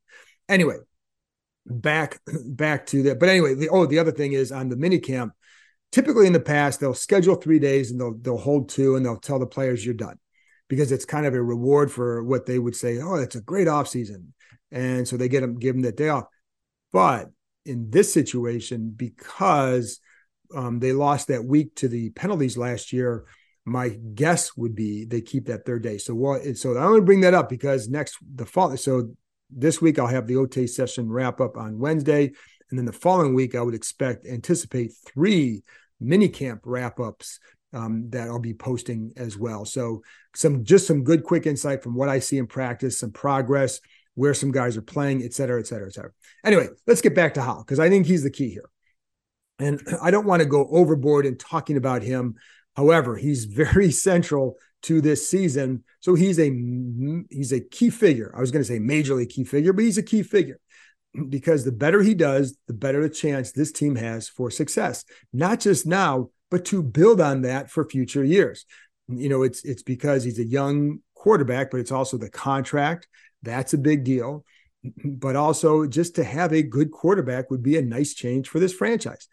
Anyway, 0.49 0.77
back 1.65 2.19
back 2.45 2.85
to 2.87 3.03
that. 3.03 3.19
But 3.19 3.29
anyway, 3.29 3.55
the, 3.55 3.69
oh, 3.69 3.85
the 3.85 3.99
other 3.99 4.11
thing 4.11 4.33
is 4.33 4.51
on 4.51 4.69
the 4.69 4.75
mini 4.75 4.99
camp. 4.99 5.33
Typically, 5.91 6.27
in 6.27 6.33
the 6.33 6.39
past, 6.39 6.79
they'll 6.79 6.93
schedule 6.93 7.35
three 7.35 7.59
days 7.59 7.91
and 7.91 7.99
they'll 7.99 8.17
they'll 8.17 8.37
hold 8.37 8.69
two, 8.69 8.95
and 8.95 9.05
they'll 9.05 9.19
tell 9.19 9.39
the 9.39 9.45
players 9.45 9.85
you're 9.85 9.93
done, 9.93 10.17
because 10.67 10.91
it's 10.91 11.05
kind 11.05 11.25
of 11.25 11.33
a 11.33 11.41
reward 11.41 11.91
for 11.91 12.23
what 12.23 12.45
they 12.45 12.59
would 12.59 12.75
say. 12.75 12.99
Oh, 13.01 13.17
that's 13.17 13.35
a 13.35 13.41
great 13.41 13.67
off 13.67 13.87
season, 13.87 14.33
and 14.71 15.07
so 15.07 15.17
they 15.17 15.29
get 15.29 15.41
them 15.41 15.57
give 15.57 15.75
them 15.75 15.83
that 15.83 15.97
day 15.97 16.09
off. 16.09 16.25
But 16.91 17.29
in 17.65 17.89
this 17.91 18.11
situation, 18.11 18.93
because 18.95 19.99
um, 20.53 20.79
they 20.79 20.93
lost 20.93 21.27
that 21.27 21.45
week 21.45 21.75
to 21.75 21.87
the 21.87 22.09
penalties 22.11 22.57
last 22.57 22.91
year, 22.91 23.25
my 23.65 23.89
guess 23.89 24.55
would 24.57 24.75
be 24.75 25.05
they 25.05 25.21
keep 25.21 25.45
that 25.45 25.65
third 25.65 25.83
day. 25.83 25.97
So 25.97 26.15
what? 26.15 26.57
So 26.57 26.73
going 26.73 26.95
to 26.95 27.05
bring 27.05 27.21
that 27.21 27.33
up 27.33 27.49
because 27.49 27.89
next 27.89 28.17
the 28.35 28.45
fall. 28.45 28.75
So 28.77 29.11
this 29.49 29.81
week 29.81 29.99
I'll 29.99 30.07
have 30.07 30.27
the 30.27 30.37
OTA 30.37 30.67
session 30.67 31.11
wrap 31.11 31.39
up 31.39 31.57
on 31.57 31.79
Wednesday, 31.79 32.31
and 32.69 32.79
then 32.79 32.85
the 32.85 32.93
following 32.93 33.33
week 33.33 33.55
I 33.55 33.61
would 33.61 33.75
expect 33.75 34.25
anticipate 34.25 34.93
three 35.05 35.63
mini 35.99 36.29
camp 36.29 36.61
wrap 36.65 36.99
ups 36.99 37.39
um, 37.73 38.09
that 38.09 38.27
I'll 38.27 38.39
be 38.39 38.53
posting 38.53 39.13
as 39.15 39.37
well. 39.37 39.65
So 39.65 40.01
some 40.35 40.63
just 40.63 40.87
some 40.87 41.03
good 41.03 41.23
quick 41.23 41.45
insight 41.45 41.83
from 41.83 41.95
what 41.95 42.09
I 42.09 42.19
see 42.19 42.37
in 42.37 42.47
practice, 42.47 42.99
some 42.99 43.11
progress, 43.11 43.79
where 44.15 44.33
some 44.33 44.51
guys 44.51 44.77
are 44.77 44.81
playing, 44.81 45.23
et 45.23 45.33
cetera, 45.33 45.59
et 45.59 45.67
cetera, 45.67 45.87
et 45.87 45.93
cetera. 45.93 46.11
Anyway, 46.43 46.67
let's 46.87 47.01
get 47.01 47.15
back 47.15 47.35
to 47.35 47.41
Howell 47.41 47.63
because 47.63 47.79
I 47.79 47.89
think 47.89 48.05
he's 48.05 48.23
the 48.23 48.31
key 48.31 48.49
here. 48.49 48.69
And 49.59 49.81
I 50.01 50.11
don't 50.11 50.25
want 50.25 50.41
to 50.41 50.47
go 50.47 50.67
overboard 50.69 51.25
in 51.25 51.37
talking 51.37 51.77
about 51.77 52.01
him. 52.01 52.35
However, 52.75 53.15
he's 53.15 53.45
very 53.45 53.91
central 54.07 54.57
to 54.83 55.01
this 55.01 55.29
season. 55.29 55.83
So 55.99 56.15
he's 56.15 56.39
a 56.39 56.49
he's 57.29 57.51
a 57.51 57.59
key 57.59 57.89
figure. 57.89 58.33
I 58.35 58.41
was 58.41 58.51
going 58.51 58.63
to 58.63 58.67
say 58.67 58.79
majorly 58.79 59.29
key 59.29 59.43
figure, 59.43 59.73
but 59.73 59.83
he's 59.83 59.97
a 59.97 60.03
key 60.03 60.23
figure 60.23 60.59
because 61.29 61.63
the 61.63 61.71
better 61.71 62.01
he 62.01 62.13
does, 62.13 62.57
the 62.67 62.73
better 62.73 63.01
the 63.01 63.09
chance 63.09 63.51
this 63.51 63.71
team 63.71 63.95
has 63.95 64.29
for 64.29 64.49
success. 64.49 65.03
Not 65.33 65.59
just 65.59 65.85
now, 65.85 66.29
but 66.49 66.65
to 66.65 66.81
build 66.81 67.21
on 67.21 67.41
that 67.41 67.69
for 67.69 67.87
future 67.87 68.23
years. 68.23 68.65
You 69.07 69.29
know, 69.29 69.43
it's 69.43 69.63
it's 69.63 69.83
because 69.83 70.23
he's 70.23 70.39
a 70.39 70.45
young 70.45 70.99
quarterback, 71.15 71.71
but 71.71 71.79
it's 71.79 71.91
also 71.91 72.17
the 72.17 72.29
contract. 72.29 73.07
That's 73.43 73.73
a 73.73 73.77
big 73.77 74.03
deal. 74.03 74.45
But 75.05 75.35
also 75.35 75.85
just 75.85 76.15
to 76.15 76.23
have 76.23 76.53
a 76.53 76.63
good 76.63 76.91
quarterback 76.91 77.51
would 77.51 77.61
be 77.61 77.77
a 77.77 77.81
nice 77.83 78.13
change 78.15 78.49
for 78.49 78.59
this 78.59 78.73
franchise. 78.73 79.27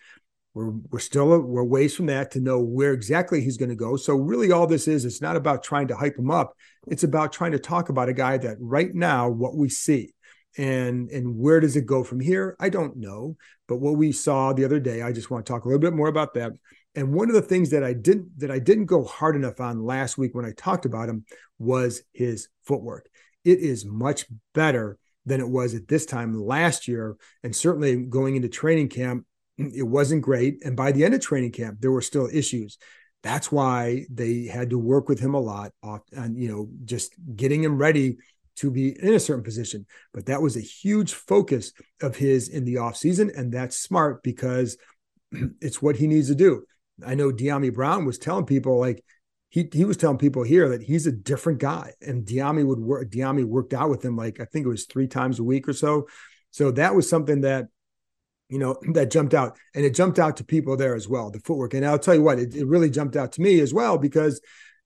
We're, 0.54 0.70
we're 0.90 0.98
still 0.98 1.32
a, 1.32 1.40
we're 1.40 1.64
ways 1.64 1.94
from 1.94 2.06
that 2.06 2.30
to 2.32 2.40
know 2.40 2.60
where 2.60 2.92
exactly 2.92 3.40
he's 3.40 3.56
going 3.56 3.68
to 3.68 3.76
go. 3.76 3.96
So 3.96 4.14
really, 4.14 4.50
all 4.50 4.66
this 4.66 4.88
is 4.88 5.04
it's 5.04 5.22
not 5.22 5.36
about 5.36 5.62
trying 5.62 5.88
to 5.88 5.96
hype 5.96 6.18
him 6.18 6.30
up. 6.30 6.54
It's 6.86 7.04
about 7.04 7.32
trying 7.32 7.52
to 7.52 7.58
talk 7.58 7.88
about 7.88 8.08
a 8.08 8.14
guy 8.14 8.38
that 8.38 8.56
right 8.58 8.94
now 8.94 9.28
what 9.28 9.56
we 9.56 9.68
see 9.68 10.14
and 10.56 11.10
and 11.10 11.36
where 11.36 11.60
does 11.60 11.76
it 11.76 11.86
go 11.86 12.02
from 12.02 12.20
here? 12.20 12.56
I 12.58 12.68
don't 12.68 12.96
know. 12.96 13.36
But 13.66 13.76
what 13.76 13.96
we 13.96 14.12
saw 14.12 14.52
the 14.52 14.64
other 14.64 14.80
day, 14.80 15.02
I 15.02 15.12
just 15.12 15.30
want 15.30 15.46
to 15.46 15.52
talk 15.52 15.64
a 15.64 15.68
little 15.68 15.80
bit 15.80 15.92
more 15.92 16.08
about 16.08 16.34
that. 16.34 16.52
And 16.94 17.12
one 17.12 17.28
of 17.28 17.34
the 17.34 17.42
things 17.42 17.70
that 17.70 17.84
I 17.84 17.92
didn't 17.92 18.38
that 18.40 18.50
I 18.50 18.58
didn't 18.58 18.86
go 18.86 19.04
hard 19.04 19.36
enough 19.36 19.60
on 19.60 19.84
last 19.84 20.18
week 20.18 20.34
when 20.34 20.44
I 20.44 20.52
talked 20.56 20.86
about 20.86 21.08
him 21.08 21.24
was 21.58 22.02
his 22.12 22.48
footwork. 22.64 23.08
It 23.44 23.60
is 23.60 23.84
much 23.84 24.26
better 24.54 24.98
than 25.24 25.40
it 25.40 25.48
was 25.48 25.74
at 25.74 25.86
this 25.88 26.06
time 26.06 26.34
last 26.34 26.88
year, 26.88 27.16
and 27.42 27.54
certainly 27.54 27.96
going 27.96 28.34
into 28.34 28.48
training 28.48 28.88
camp 28.88 29.26
it 29.58 29.86
wasn't 29.86 30.22
great. 30.22 30.64
And 30.64 30.76
by 30.76 30.92
the 30.92 31.04
end 31.04 31.14
of 31.14 31.20
training 31.20 31.52
camp, 31.52 31.78
there 31.80 31.90
were 31.90 32.00
still 32.00 32.28
issues. 32.32 32.78
That's 33.22 33.50
why 33.50 34.06
they 34.10 34.44
had 34.44 34.70
to 34.70 34.78
work 34.78 35.08
with 35.08 35.18
him 35.18 35.34
a 35.34 35.40
lot 35.40 35.72
off 35.82 36.02
and, 36.12 36.40
you 36.40 36.48
know, 36.48 36.68
just 36.84 37.14
getting 37.34 37.64
him 37.64 37.76
ready 37.76 38.18
to 38.56 38.70
be 38.70 38.90
in 39.00 39.14
a 39.14 39.20
certain 39.20 39.42
position. 39.42 39.86
But 40.12 40.26
that 40.26 40.42
was 40.42 40.56
a 40.56 40.60
huge 40.60 41.12
focus 41.12 41.72
of 42.00 42.16
his 42.16 42.48
in 42.48 42.64
the 42.64 42.76
offseason. 42.76 43.36
And 43.36 43.52
that's 43.52 43.76
smart 43.76 44.22
because 44.22 44.76
it's 45.60 45.82
what 45.82 45.96
he 45.96 46.06
needs 46.06 46.28
to 46.28 46.34
do. 46.34 46.64
I 47.04 47.14
know 47.14 47.30
Dyami 47.30 47.72
Brown 47.72 48.04
was 48.04 48.18
telling 48.18 48.46
people 48.46 48.78
like 48.78 49.04
he 49.50 49.68
he 49.72 49.84
was 49.84 49.96
telling 49.96 50.18
people 50.18 50.42
here 50.42 50.68
that 50.70 50.82
he's 50.82 51.06
a 51.06 51.12
different 51.12 51.58
guy. 51.58 51.92
And 52.00 52.26
Dyami 52.26 52.66
would 52.66 52.80
work 52.80 53.08
Dyami 53.10 53.44
worked 53.44 53.74
out 53.74 53.90
with 53.90 54.04
him 54.04 54.16
like 54.16 54.40
I 54.40 54.44
think 54.44 54.66
it 54.66 54.70
was 54.70 54.86
three 54.86 55.08
times 55.08 55.38
a 55.38 55.44
week 55.44 55.68
or 55.68 55.72
so. 55.72 56.08
So 56.50 56.70
that 56.72 56.94
was 56.94 57.08
something 57.08 57.42
that 57.42 57.68
you 58.48 58.58
know, 58.58 58.76
that 58.92 59.10
jumped 59.10 59.34
out. 59.34 59.56
And 59.74 59.84
it 59.84 59.94
jumped 59.94 60.18
out 60.18 60.36
to 60.38 60.44
people 60.44 60.76
there 60.76 60.94
as 60.94 61.08
well, 61.08 61.30
the 61.30 61.40
footwork. 61.40 61.74
And 61.74 61.84
I'll 61.84 61.98
tell 61.98 62.14
you 62.14 62.22
what, 62.22 62.38
it, 62.38 62.54
it 62.54 62.66
really 62.66 62.90
jumped 62.90 63.16
out 63.16 63.32
to 63.32 63.40
me 63.40 63.60
as 63.60 63.72
well 63.72 63.98
because, 63.98 64.40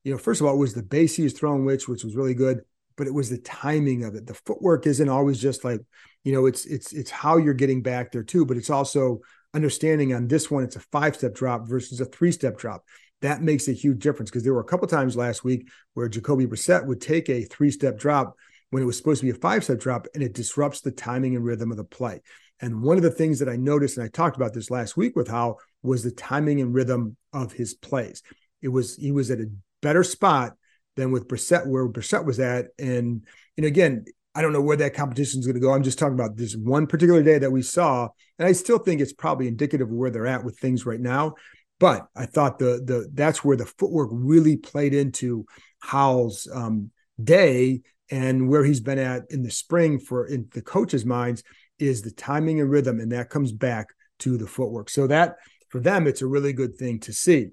you 0.04 0.12
know, 0.12 0.19
first 0.19 0.40
of 0.40 0.47
all, 0.47 0.54
it 0.54 0.59
was 0.59 0.75
the 0.75 0.83
base 0.83 1.16
he 1.16 1.23
was 1.23 1.33
throwing, 1.33 1.64
which 1.64 1.88
which 1.88 2.04
was 2.04 2.16
really 2.16 2.35
good, 2.35 2.62
but 2.97 3.07
it 3.07 3.14
was 3.14 3.31
the 3.31 3.38
timing 3.38 4.04
of 4.04 4.14
it. 4.14 4.26
The 4.26 4.35
footwork 4.35 4.87
isn't 4.87 5.09
always 5.09 5.40
just 5.40 5.64
like, 5.64 5.81
you 6.25 6.33
know, 6.33 6.47
it's 6.47 6.66
it's 6.66 6.92
it's 6.92 7.11
how 7.11 7.37
you're 7.37 7.54
getting 7.54 7.83
back 7.83 8.12
there 8.12 8.25
too, 8.25 8.45
but 8.45 8.57
it's 8.57 8.71
also 8.71 9.21
understanding 9.54 10.14
on 10.14 10.28
this 10.28 10.50
one, 10.50 10.64
it's 10.64 10.76
a 10.76 10.81
five 10.81 11.14
step 11.16 11.35
drop 11.35 11.69
versus 11.69 12.00
a 12.00 12.04
three 12.04 12.33
step 12.33 12.59
drop. 12.59 12.85
That 13.21 13.42
makes 13.42 13.69
a 13.69 13.73
huge 13.73 14.02
difference 14.02 14.31
because 14.31 14.42
there 14.42 14.54
were 14.54 14.61
a 14.61 14.64
couple 14.64 14.88
times 14.88 15.16
last 15.16 15.45
week 15.45 15.71
where 15.95 16.09
Jacoby 16.09 16.47
Brissett 16.47 16.85
would 16.87 17.00
take 17.00 17.28
a 17.28 17.45
three 17.45 17.71
step 17.71 17.99
drop 17.99 18.35
when 18.71 18.83
it 18.83 18.87
was 18.87 18.97
supposed 18.97 19.21
to 19.21 19.26
be 19.26 19.31
a 19.31 19.40
five 19.40 19.62
step 19.62 19.78
drop 19.78 20.09
and 20.14 20.23
it 20.23 20.33
disrupts 20.33 20.81
the 20.81 20.90
timing 20.90 21.37
and 21.37 21.45
rhythm 21.45 21.71
of 21.71 21.76
the 21.76 21.85
play. 21.85 22.23
And 22.62 22.81
one 22.81 22.97
of 22.97 23.02
the 23.02 23.11
things 23.11 23.40
that 23.40 23.49
I 23.49 23.57
noticed, 23.57 23.99
and 23.99 24.07
I 24.07 24.09
talked 24.09 24.37
about 24.37 24.54
this 24.54 24.71
last 24.71 24.97
week 24.97 25.16
with 25.16 25.28
Howell, 25.28 25.61
was 25.83 26.04
the 26.04 26.12
timing 26.12 26.61
and 26.61 26.73
rhythm 26.73 27.16
of 27.33 27.52
his 27.52 27.75
plays. 27.75 28.23
It 28.62 28.69
was 28.69 28.97
he 28.97 29.11
was 29.11 29.33
at 29.33 29.40
a 29.40 29.50
better 29.83 30.04
spot 30.04 30.54
than 30.95 31.11
with 31.11 31.26
Brissett, 31.26 31.66
where 31.66 31.88
Brissett 31.88 32.25
was 32.25 32.38
at. 32.38 32.66
And 32.78 33.26
know, 33.59 33.66
again, 33.66 34.04
I 34.35 34.42
don't 34.42 34.52
know 34.52 34.61
where 34.62 34.76
that 34.76 34.95
competition 34.95 35.40
is 35.40 35.47
going 35.47 35.54
to 35.54 35.61
go. 35.61 35.73
I'm 35.73 35.83
just 35.83 35.99
talking 35.99 36.14
about 36.14 36.37
this 36.37 36.54
one 36.54 36.87
particular 36.87 37.23
day 37.23 37.38
that 37.38 37.50
we 37.50 37.62
saw, 37.62 38.09
and 38.38 38.47
I 38.47 38.52
still 38.52 38.78
think 38.78 39.00
it's 39.00 39.12
probably 39.12 39.49
indicative 39.49 39.88
of 39.88 39.95
where 39.95 40.11
they're 40.11 40.28
at 40.28 40.45
with 40.45 40.59
things 40.59 40.87
right 40.87 41.00
now. 41.00 41.35
But 41.81 42.07
I 42.14 42.26
thought 42.26 42.61
the 42.61 42.81
the 42.85 43.11
that's 43.12 43.45
where 43.45 43.57
the 43.57 43.66
footwork 43.66 44.11
really 44.12 44.57
played 44.57 44.95
into 44.95 45.47
Howell's 45.81 46.49
um, 46.54 46.92
day 47.23 47.83
and 48.09 48.49
where 48.49 48.62
he's 48.62 48.81
been 48.81 48.99
at 48.99 49.23
in 49.31 49.42
the 49.42 49.50
spring 49.50 49.99
for 49.99 50.26
in 50.26 50.47
the 50.52 50.62
coaches' 50.62 51.04
minds 51.04 51.42
is 51.83 52.03
the 52.03 52.11
timing 52.11 52.61
and 52.61 52.71
rhythm, 52.71 53.01
and 53.01 53.12
that 53.12 53.31
comes 53.31 53.53
back 53.53 53.89
to 54.21 54.37
the 54.37 54.47
footwork. 54.47 54.89
So 54.89 55.07
that 55.09 55.37
for 55.69 55.81
them, 55.81 56.07
it's 56.07 56.23
a 56.23 56.27
really 56.27 56.53
good 56.53 56.77
thing 56.77 57.01
to 57.01 57.12
see. 57.12 57.51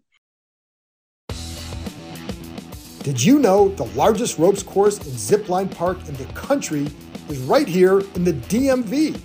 Did 3.03 3.23
you 3.23 3.39
know 3.39 3.69
the 3.69 3.85
largest 3.95 4.37
ropes 4.37 4.61
course 4.61 4.97
and 4.97 5.07
zipline 5.07 5.73
park 5.73 5.97
in 6.07 6.13
the 6.15 6.25
country 6.33 6.87
is 7.29 7.39
right 7.39 7.67
here 7.67 8.01
in 8.01 8.23
the 8.23 8.33
DMV? 8.33 9.19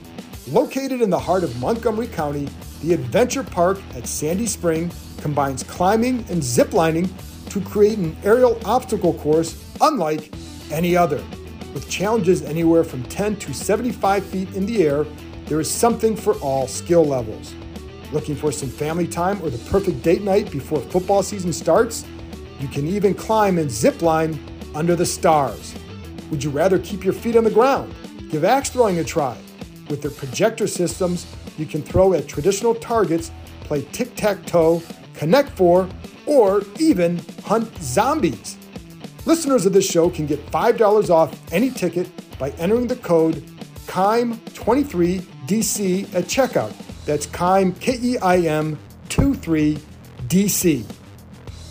Located 0.52 1.02
in 1.02 1.10
the 1.10 1.18
heart 1.18 1.42
of 1.42 1.58
Montgomery 1.58 2.06
County, 2.06 2.48
the 2.82 2.94
Adventure 2.94 3.42
Park 3.42 3.80
at 3.94 4.06
Sandy 4.06 4.46
Spring 4.46 4.92
combines 5.18 5.62
climbing 5.64 6.18
and 6.28 6.40
ziplining 6.40 7.10
to 7.50 7.60
create 7.60 7.98
an 7.98 8.16
aerial 8.22 8.60
obstacle 8.64 9.14
course 9.14 9.60
unlike 9.80 10.32
any 10.70 10.96
other. 10.96 11.22
With 11.74 11.90
challenges 11.90 12.42
anywhere 12.42 12.84
from 12.84 13.02
10 13.02 13.36
to 13.36 13.52
75 13.52 14.24
feet 14.24 14.54
in 14.54 14.64
the 14.64 14.84
air, 14.84 15.04
there 15.46 15.60
is 15.60 15.68
something 15.68 16.16
for 16.16 16.34
all 16.34 16.68
skill 16.68 17.04
levels. 17.04 17.52
Looking 18.12 18.36
for 18.36 18.52
some 18.52 18.68
family 18.68 19.08
time 19.08 19.42
or 19.42 19.50
the 19.50 19.58
perfect 19.70 20.02
date 20.02 20.22
night 20.22 20.52
before 20.52 20.80
football 20.80 21.24
season 21.24 21.52
starts? 21.52 22.06
You 22.60 22.68
can 22.68 22.86
even 22.86 23.12
climb 23.12 23.58
and 23.58 23.68
zip 23.68 24.02
line 24.02 24.38
under 24.72 24.94
the 24.94 25.04
stars. 25.04 25.74
Would 26.30 26.44
you 26.44 26.50
rather 26.50 26.78
keep 26.78 27.04
your 27.04 27.12
feet 27.12 27.36
on 27.36 27.42
the 27.42 27.50
ground? 27.50 27.92
Give 28.30 28.44
axe 28.44 28.70
throwing 28.70 29.00
a 29.00 29.04
try. 29.04 29.36
With 29.90 30.00
their 30.00 30.12
projector 30.12 30.68
systems, 30.68 31.26
you 31.58 31.66
can 31.66 31.82
throw 31.82 32.14
at 32.14 32.28
traditional 32.28 32.76
targets, 32.76 33.32
play 33.60 33.82
tic 33.90 34.14
tac 34.14 34.46
toe, 34.46 34.80
connect 35.14 35.50
four, 35.50 35.88
or 36.26 36.62
even 36.78 37.20
hunt 37.42 37.76
zombies. 37.82 38.58
Listeners 39.26 39.64
of 39.64 39.72
this 39.72 39.90
show 39.90 40.10
can 40.10 40.26
get 40.26 40.44
$5 40.46 41.10
off 41.10 41.52
any 41.52 41.70
ticket 41.70 42.08
by 42.38 42.50
entering 42.50 42.86
the 42.86 42.96
code 42.96 43.36
KEIM23DC 43.86 46.14
at 46.14 46.24
checkout. 46.24 46.74
That's 47.06 47.24
KEIM, 47.26 47.72
K 47.80 47.98
E 48.02 48.18
I 48.18 48.40
M 48.40 48.78
23DC. 49.08 50.84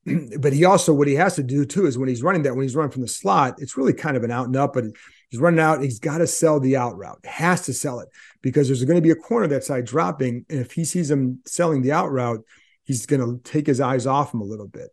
but 0.40 0.54
he 0.54 0.66
also 0.66 0.94
what 0.94 1.08
he 1.08 1.16
has 1.16 1.36
to 1.36 1.44
do 1.44 1.66
too 1.66 1.86
is 1.86 1.98
when 1.98 2.10
he's 2.10 2.24
running 2.24 2.44
that 2.44 2.56
when 2.56 2.64
he's 2.64 2.76
running 2.76 2.92
from 2.92 3.02
the 3.02 3.08
slot, 3.08 3.56
it's 3.60 3.78
really 3.78 3.94
kind 3.94 4.18
of 4.18 4.24
an 4.24 4.32
out 4.32 4.48
and 4.48 4.56
up, 4.56 4.74
but 4.74 4.86
he's 5.30 5.40
running 5.40 5.60
out. 5.60 5.82
He's 5.82 6.00
got 6.00 6.20
to 6.20 6.28
sell 6.28 6.60
the 6.60 6.78
out 6.78 6.98
route, 6.98 7.26
has 7.26 7.66
to 7.66 7.74
sell 7.74 8.00
it 8.00 8.10
because 8.42 8.68
there's 8.68 8.84
going 8.84 8.98
to 8.98 9.02
be 9.02 9.12
a 9.12 9.16
corner 9.16 9.48
that 9.48 9.64
side 9.64 9.86
dropping, 9.86 10.46
and 10.50 10.60
if 10.60 10.74
he 10.74 10.86
sees 10.86 11.10
him 11.10 11.40
selling 11.46 11.82
the 11.82 11.92
out 11.92 12.12
route, 12.12 12.44
he's 12.84 13.06
going 13.06 13.22
to 13.22 13.42
take 13.50 13.68
his 13.68 13.82
eyes 13.82 14.06
off 14.06 14.34
him 14.34 14.42
a 14.42 14.46
little 14.46 14.68
bit. 14.68 14.90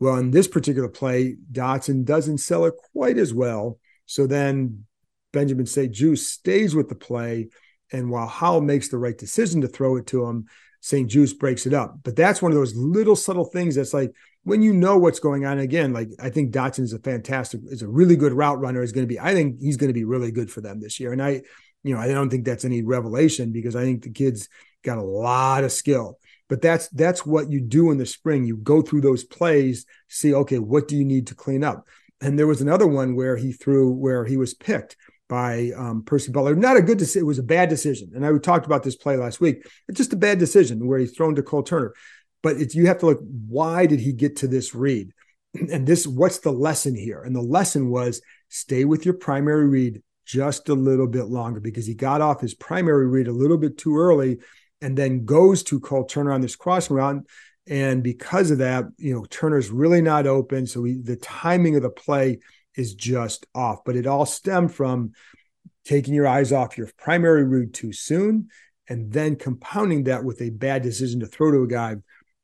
Well, 0.00 0.16
in 0.16 0.32
this 0.32 0.48
particular 0.48 0.88
play, 0.88 1.36
Dotson 1.52 2.04
doesn't 2.04 2.38
sell 2.38 2.64
it 2.64 2.74
quite 2.92 3.18
as 3.18 3.32
well. 3.32 3.78
So 4.06 4.26
then 4.26 4.84
Benjamin 5.32 5.66
St-Juste 5.66 6.28
stays 6.28 6.74
with 6.74 6.88
the 6.88 6.96
play. 6.96 7.50
And 7.92 8.10
while 8.10 8.26
Howell 8.26 8.62
makes 8.62 8.88
the 8.88 8.98
right 8.98 9.16
decision 9.16 9.60
to 9.60 9.68
throw 9.68 9.96
it 9.96 10.08
to 10.08 10.26
him, 10.26 10.46
St-Juste 10.80 11.38
breaks 11.38 11.66
it 11.66 11.72
up. 11.72 11.98
But 12.02 12.16
that's 12.16 12.42
one 12.42 12.50
of 12.50 12.58
those 12.58 12.74
little 12.74 13.14
subtle 13.14 13.44
things 13.44 13.76
that's 13.76 13.94
like 13.94 14.12
when 14.44 14.62
you 14.62 14.72
know 14.72 14.98
what's 14.98 15.20
going 15.20 15.44
on. 15.46 15.58
Again, 15.58 15.92
like 15.92 16.10
I 16.20 16.30
think 16.30 16.52
Dotson 16.52 16.80
is 16.80 16.92
a 16.92 16.98
fantastic, 16.98 17.60
is 17.66 17.82
a 17.82 17.88
really 17.88 18.16
good 18.16 18.32
route 18.32 18.60
runner. 18.60 18.82
Is 18.82 18.92
going 18.92 19.06
to 19.06 19.12
be, 19.12 19.20
I 19.20 19.34
think 19.34 19.60
he's 19.60 19.76
going 19.76 19.88
to 19.88 19.94
be 19.94 20.04
really 20.04 20.30
good 20.30 20.50
for 20.50 20.60
them 20.60 20.80
this 20.80 21.00
year. 21.00 21.12
And 21.12 21.22
I, 21.22 21.42
you 21.82 21.94
know, 21.94 22.00
I 22.00 22.08
don't 22.08 22.30
think 22.30 22.44
that's 22.44 22.64
any 22.64 22.82
revelation 22.82 23.52
because 23.52 23.76
I 23.76 23.82
think 23.82 24.02
the 24.02 24.10
kid's 24.10 24.48
got 24.82 24.98
a 24.98 25.02
lot 25.02 25.64
of 25.64 25.70
skill 25.72 26.18
but 26.48 26.60
that's 26.60 26.88
that's 26.88 27.24
what 27.24 27.52
you 27.52 27.60
do 27.60 27.92
in 27.92 27.98
the 27.98 28.04
spring 28.04 28.44
you 28.44 28.56
go 28.56 28.82
through 28.82 29.00
those 29.00 29.22
plays 29.22 29.86
see 30.08 30.34
okay 30.34 30.58
what 30.58 30.88
do 30.88 30.96
you 30.96 31.04
need 31.04 31.28
to 31.28 31.36
clean 31.36 31.62
up 31.62 31.86
and 32.22 32.38
there 32.38 32.46
was 32.46 32.60
another 32.60 32.86
one 32.86 33.16
where 33.16 33.36
he 33.36 33.52
threw 33.52 33.90
where 33.90 34.24
he 34.24 34.36
was 34.36 34.54
picked 34.54 34.96
by 35.28 35.70
um, 35.76 36.02
Percy 36.04 36.30
Butler. 36.30 36.54
Not 36.54 36.76
a 36.76 36.82
good 36.82 36.98
decision. 36.98 37.22
It 37.22 37.26
was 37.26 37.38
a 37.38 37.42
bad 37.42 37.70
decision. 37.70 38.12
And 38.14 38.24
I 38.24 38.36
talked 38.38 38.66
about 38.66 38.82
this 38.82 38.96
play 38.96 39.16
last 39.16 39.40
week. 39.40 39.66
It's 39.88 39.96
just 39.96 40.12
a 40.12 40.16
bad 40.16 40.38
decision 40.38 40.86
where 40.86 40.98
he's 40.98 41.16
thrown 41.16 41.34
to 41.36 41.42
Cole 41.42 41.62
Turner. 41.62 41.94
But 42.42 42.56
it's, 42.56 42.74
you 42.74 42.86
have 42.86 42.98
to 42.98 43.06
look, 43.06 43.20
why 43.48 43.86
did 43.86 44.00
he 44.00 44.12
get 44.12 44.36
to 44.36 44.48
this 44.48 44.74
read? 44.74 45.12
And 45.54 45.86
this, 45.86 46.06
what's 46.06 46.38
the 46.38 46.50
lesson 46.50 46.96
here? 46.96 47.22
And 47.22 47.36
the 47.36 47.42
lesson 47.42 47.90
was 47.90 48.22
stay 48.48 48.86
with 48.86 49.04
your 49.04 49.14
primary 49.14 49.68
read 49.68 50.02
just 50.24 50.70
a 50.70 50.74
little 50.74 51.06
bit 51.06 51.24
longer 51.24 51.60
because 51.60 51.86
he 51.86 51.94
got 51.94 52.22
off 52.22 52.40
his 52.40 52.54
primary 52.54 53.06
read 53.06 53.28
a 53.28 53.32
little 53.32 53.58
bit 53.58 53.76
too 53.76 53.98
early 53.98 54.38
and 54.80 54.96
then 54.96 55.26
goes 55.26 55.62
to 55.64 55.78
Cole 55.78 56.06
Turner 56.06 56.32
on 56.32 56.40
this 56.40 56.56
crossing 56.56 56.96
route. 56.96 57.22
And 57.68 58.02
because 58.02 58.50
of 58.50 58.58
that, 58.58 58.84
you 58.96 59.14
know, 59.14 59.26
Turner's 59.26 59.70
really 59.70 60.00
not 60.00 60.26
open. 60.26 60.66
So 60.66 60.80
we, 60.80 60.94
the 60.94 61.16
timing 61.16 61.76
of 61.76 61.82
the 61.82 61.90
play 61.90 62.38
is 62.74 62.94
just 62.94 63.46
off. 63.54 63.84
But 63.84 63.96
it 63.96 64.06
all 64.06 64.26
stemmed 64.26 64.74
from 64.74 65.12
taking 65.84 66.14
your 66.14 66.26
eyes 66.26 66.52
off 66.52 66.78
your 66.78 66.90
primary 66.96 67.44
route 67.44 67.74
too 67.74 67.92
soon 67.92 68.48
and 68.88 69.12
then 69.12 69.36
compounding 69.36 70.04
that 70.04 70.24
with 70.24 70.40
a 70.40 70.50
bad 70.50 70.82
decision 70.82 71.20
to 71.20 71.26
throw 71.26 71.50
to 71.50 71.62
a 71.62 71.68
guy 71.68 71.96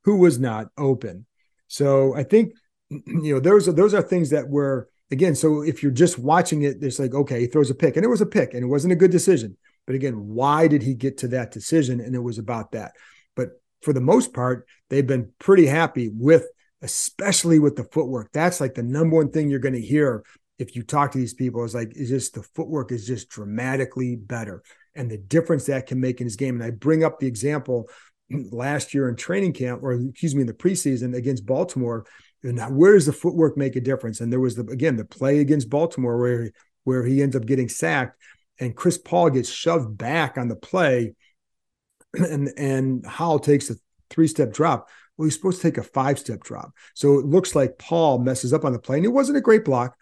who 0.03 0.17
was 0.17 0.39
not 0.39 0.67
open. 0.77 1.25
So 1.67 2.15
I 2.15 2.23
think, 2.23 2.53
you 2.89 3.33
know, 3.33 3.39
those 3.39 3.67
are 3.67 3.73
those 3.73 3.93
are 3.93 4.01
things 4.01 4.29
that 4.31 4.47
were 4.47 4.89
again. 5.11 5.35
So 5.35 5.61
if 5.61 5.83
you're 5.83 5.91
just 5.91 6.19
watching 6.19 6.63
it, 6.63 6.77
it's 6.81 6.99
like, 6.99 7.13
okay, 7.13 7.41
he 7.41 7.47
throws 7.47 7.69
a 7.69 7.75
pick, 7.75 7.95
and 7.95 8.05
it 8.05 8.09
was 8.09 8.21
a 8.21 8.25
pick, 8.25 8.53
and 8.53 8.63
it 8.63 8.67
wasn't 8.67 8.93
a 8.93 8.97
good 8.97 9.11
decision. 9.11 9.57
But 9.85 9.95
again, 9.95 10.27
why 10.27 10.67
did 10.67 10.83
he 10.83 10.93
get 10.93 11.17
to 11.19 11.27
that 11.29 11.51
decision? 11.51 11.99
And 11.99 12.13
it 12.13 12.19
was 12.19 12.37
about 12.37 12.73
that. 12.73 12.91
But 13.35 13.49
for 13.81 13.93
the 13.93 14.01
most 14.01 14.33
part, 14.33 14.67
they've 14.89 15.07
been 15.07 15.31
pretty 15.39 15.65
happy 15.65 16.09
with, 16.09 16.45
especially 16.81 17.57
with 17.57 17.75
the 17.75 17.85
footwork. 17.85 18.29
That's 18.31 18.61
like 18.61 18.75
the 18.75 18.83
number 18.83 19.15
one 19.15 19.31
thing 19.31 19.49
you're 19.49 19.59
going 19.59 19.73
to 19.73 19.81
hear 19.81 20.23
if 20.59 20.75
you 20.75 20.83
talk 20.83 21.13
to 21.13 21.17
these 21.17 21.33
people 21.33 21.63
is 21.63 21.73
like, 21.73 21.93
is 21.95 22.09
just 22.09 22.35
the 22.35 22.43
footwork 22.43 22.91
is 22.91 23.07
just 23.07 23.29
dramatically 23.29 24.15
better 24.17 24.61
and 24.93 25.09
the 25.09 25.17
difference 25.17 25.65
that 25.65 25.87
can 25.87 25.99
make 25.99 26.19
in 26.19 26.27
his 26.27 26.35
game. 26.35 26.55
And 26.55 26.63
I 26.63 26.71
bring 26.71 27.03
up 27.03 27.19
the 27.19 27.27
example 27.27 27.89
last 28.31 28.93
year 28.93 29.09
in 29.09 29.15
training 29.15 29.53
camp, 29.53 29.83
or 29.83 29.93
excuse 29.93 30.35
me, 30.35 30.41
in 30.41 30.47
the 30.47 30.53
preseason 30.53 31.15
against 31.15 31.45
Baltimore. 31.45 32.05
And 32.43 32.59
where 32.75 32.93
does 32.93 33.05
the 33.05 33.13
footwork 33.13 33.57
make 33.57 33.75
a 33.75 33.81
difference? 33.81 34.21
And 34.21 34.31
there 34.31 34.39
was 34.39 34.55
the 34.55 34.65
again 34.67 34.95
the 34.95 35.05
play 35.05 35.39
against 35.39 35.69
Baltimore 35.69 36.17
where 36.17 36.51
where 36.85 37.03
he 37.03 37.21
ends 37.21 37.35
up 37.35 37.45
getting 37.45 37.69
sacked 37.69 38.17
and 38.59 38.75
Chris 38.75 38.97
Paul 38.97 39.29
gets 39.29 39.49
shoved 39.49 39.97
back 39.97 40.37
on 40.37 40.47
the 40.47 40.55
play, 40.55 41.15
and 42.13 42.49
and 42.57 43.05
Howell 43.05 43.39
takes 43.39 43.69
a 43.69 43.75
three 44.09 44.27
step 44.27 44.51
drop. 44.51 44.89
Well, 45.17 45.25
he's 45.25 45.35
supposed 45.35 45.61
to 45.61 45.67
take 45.67 45.77
a 45.77 45.83
five 45.83 46.19
step 46.19 46.43
drop. 46.43 46.71
So 46.93 47.19
it 47.19 47.25
looks 47.25 47.55
like 47.55 47.77
Paul 47.77 48.19
messes 48.19 48.53
up 48.53 48.65
on 48.65 48.73
the 48.73 48.79
play, 48.79 48.97
and 48.97 49.05
it 49.05 49.09
wasn't 49.09 49.37
a 49.37 49.41
great 49.41 49.65
block, 49.65 49.97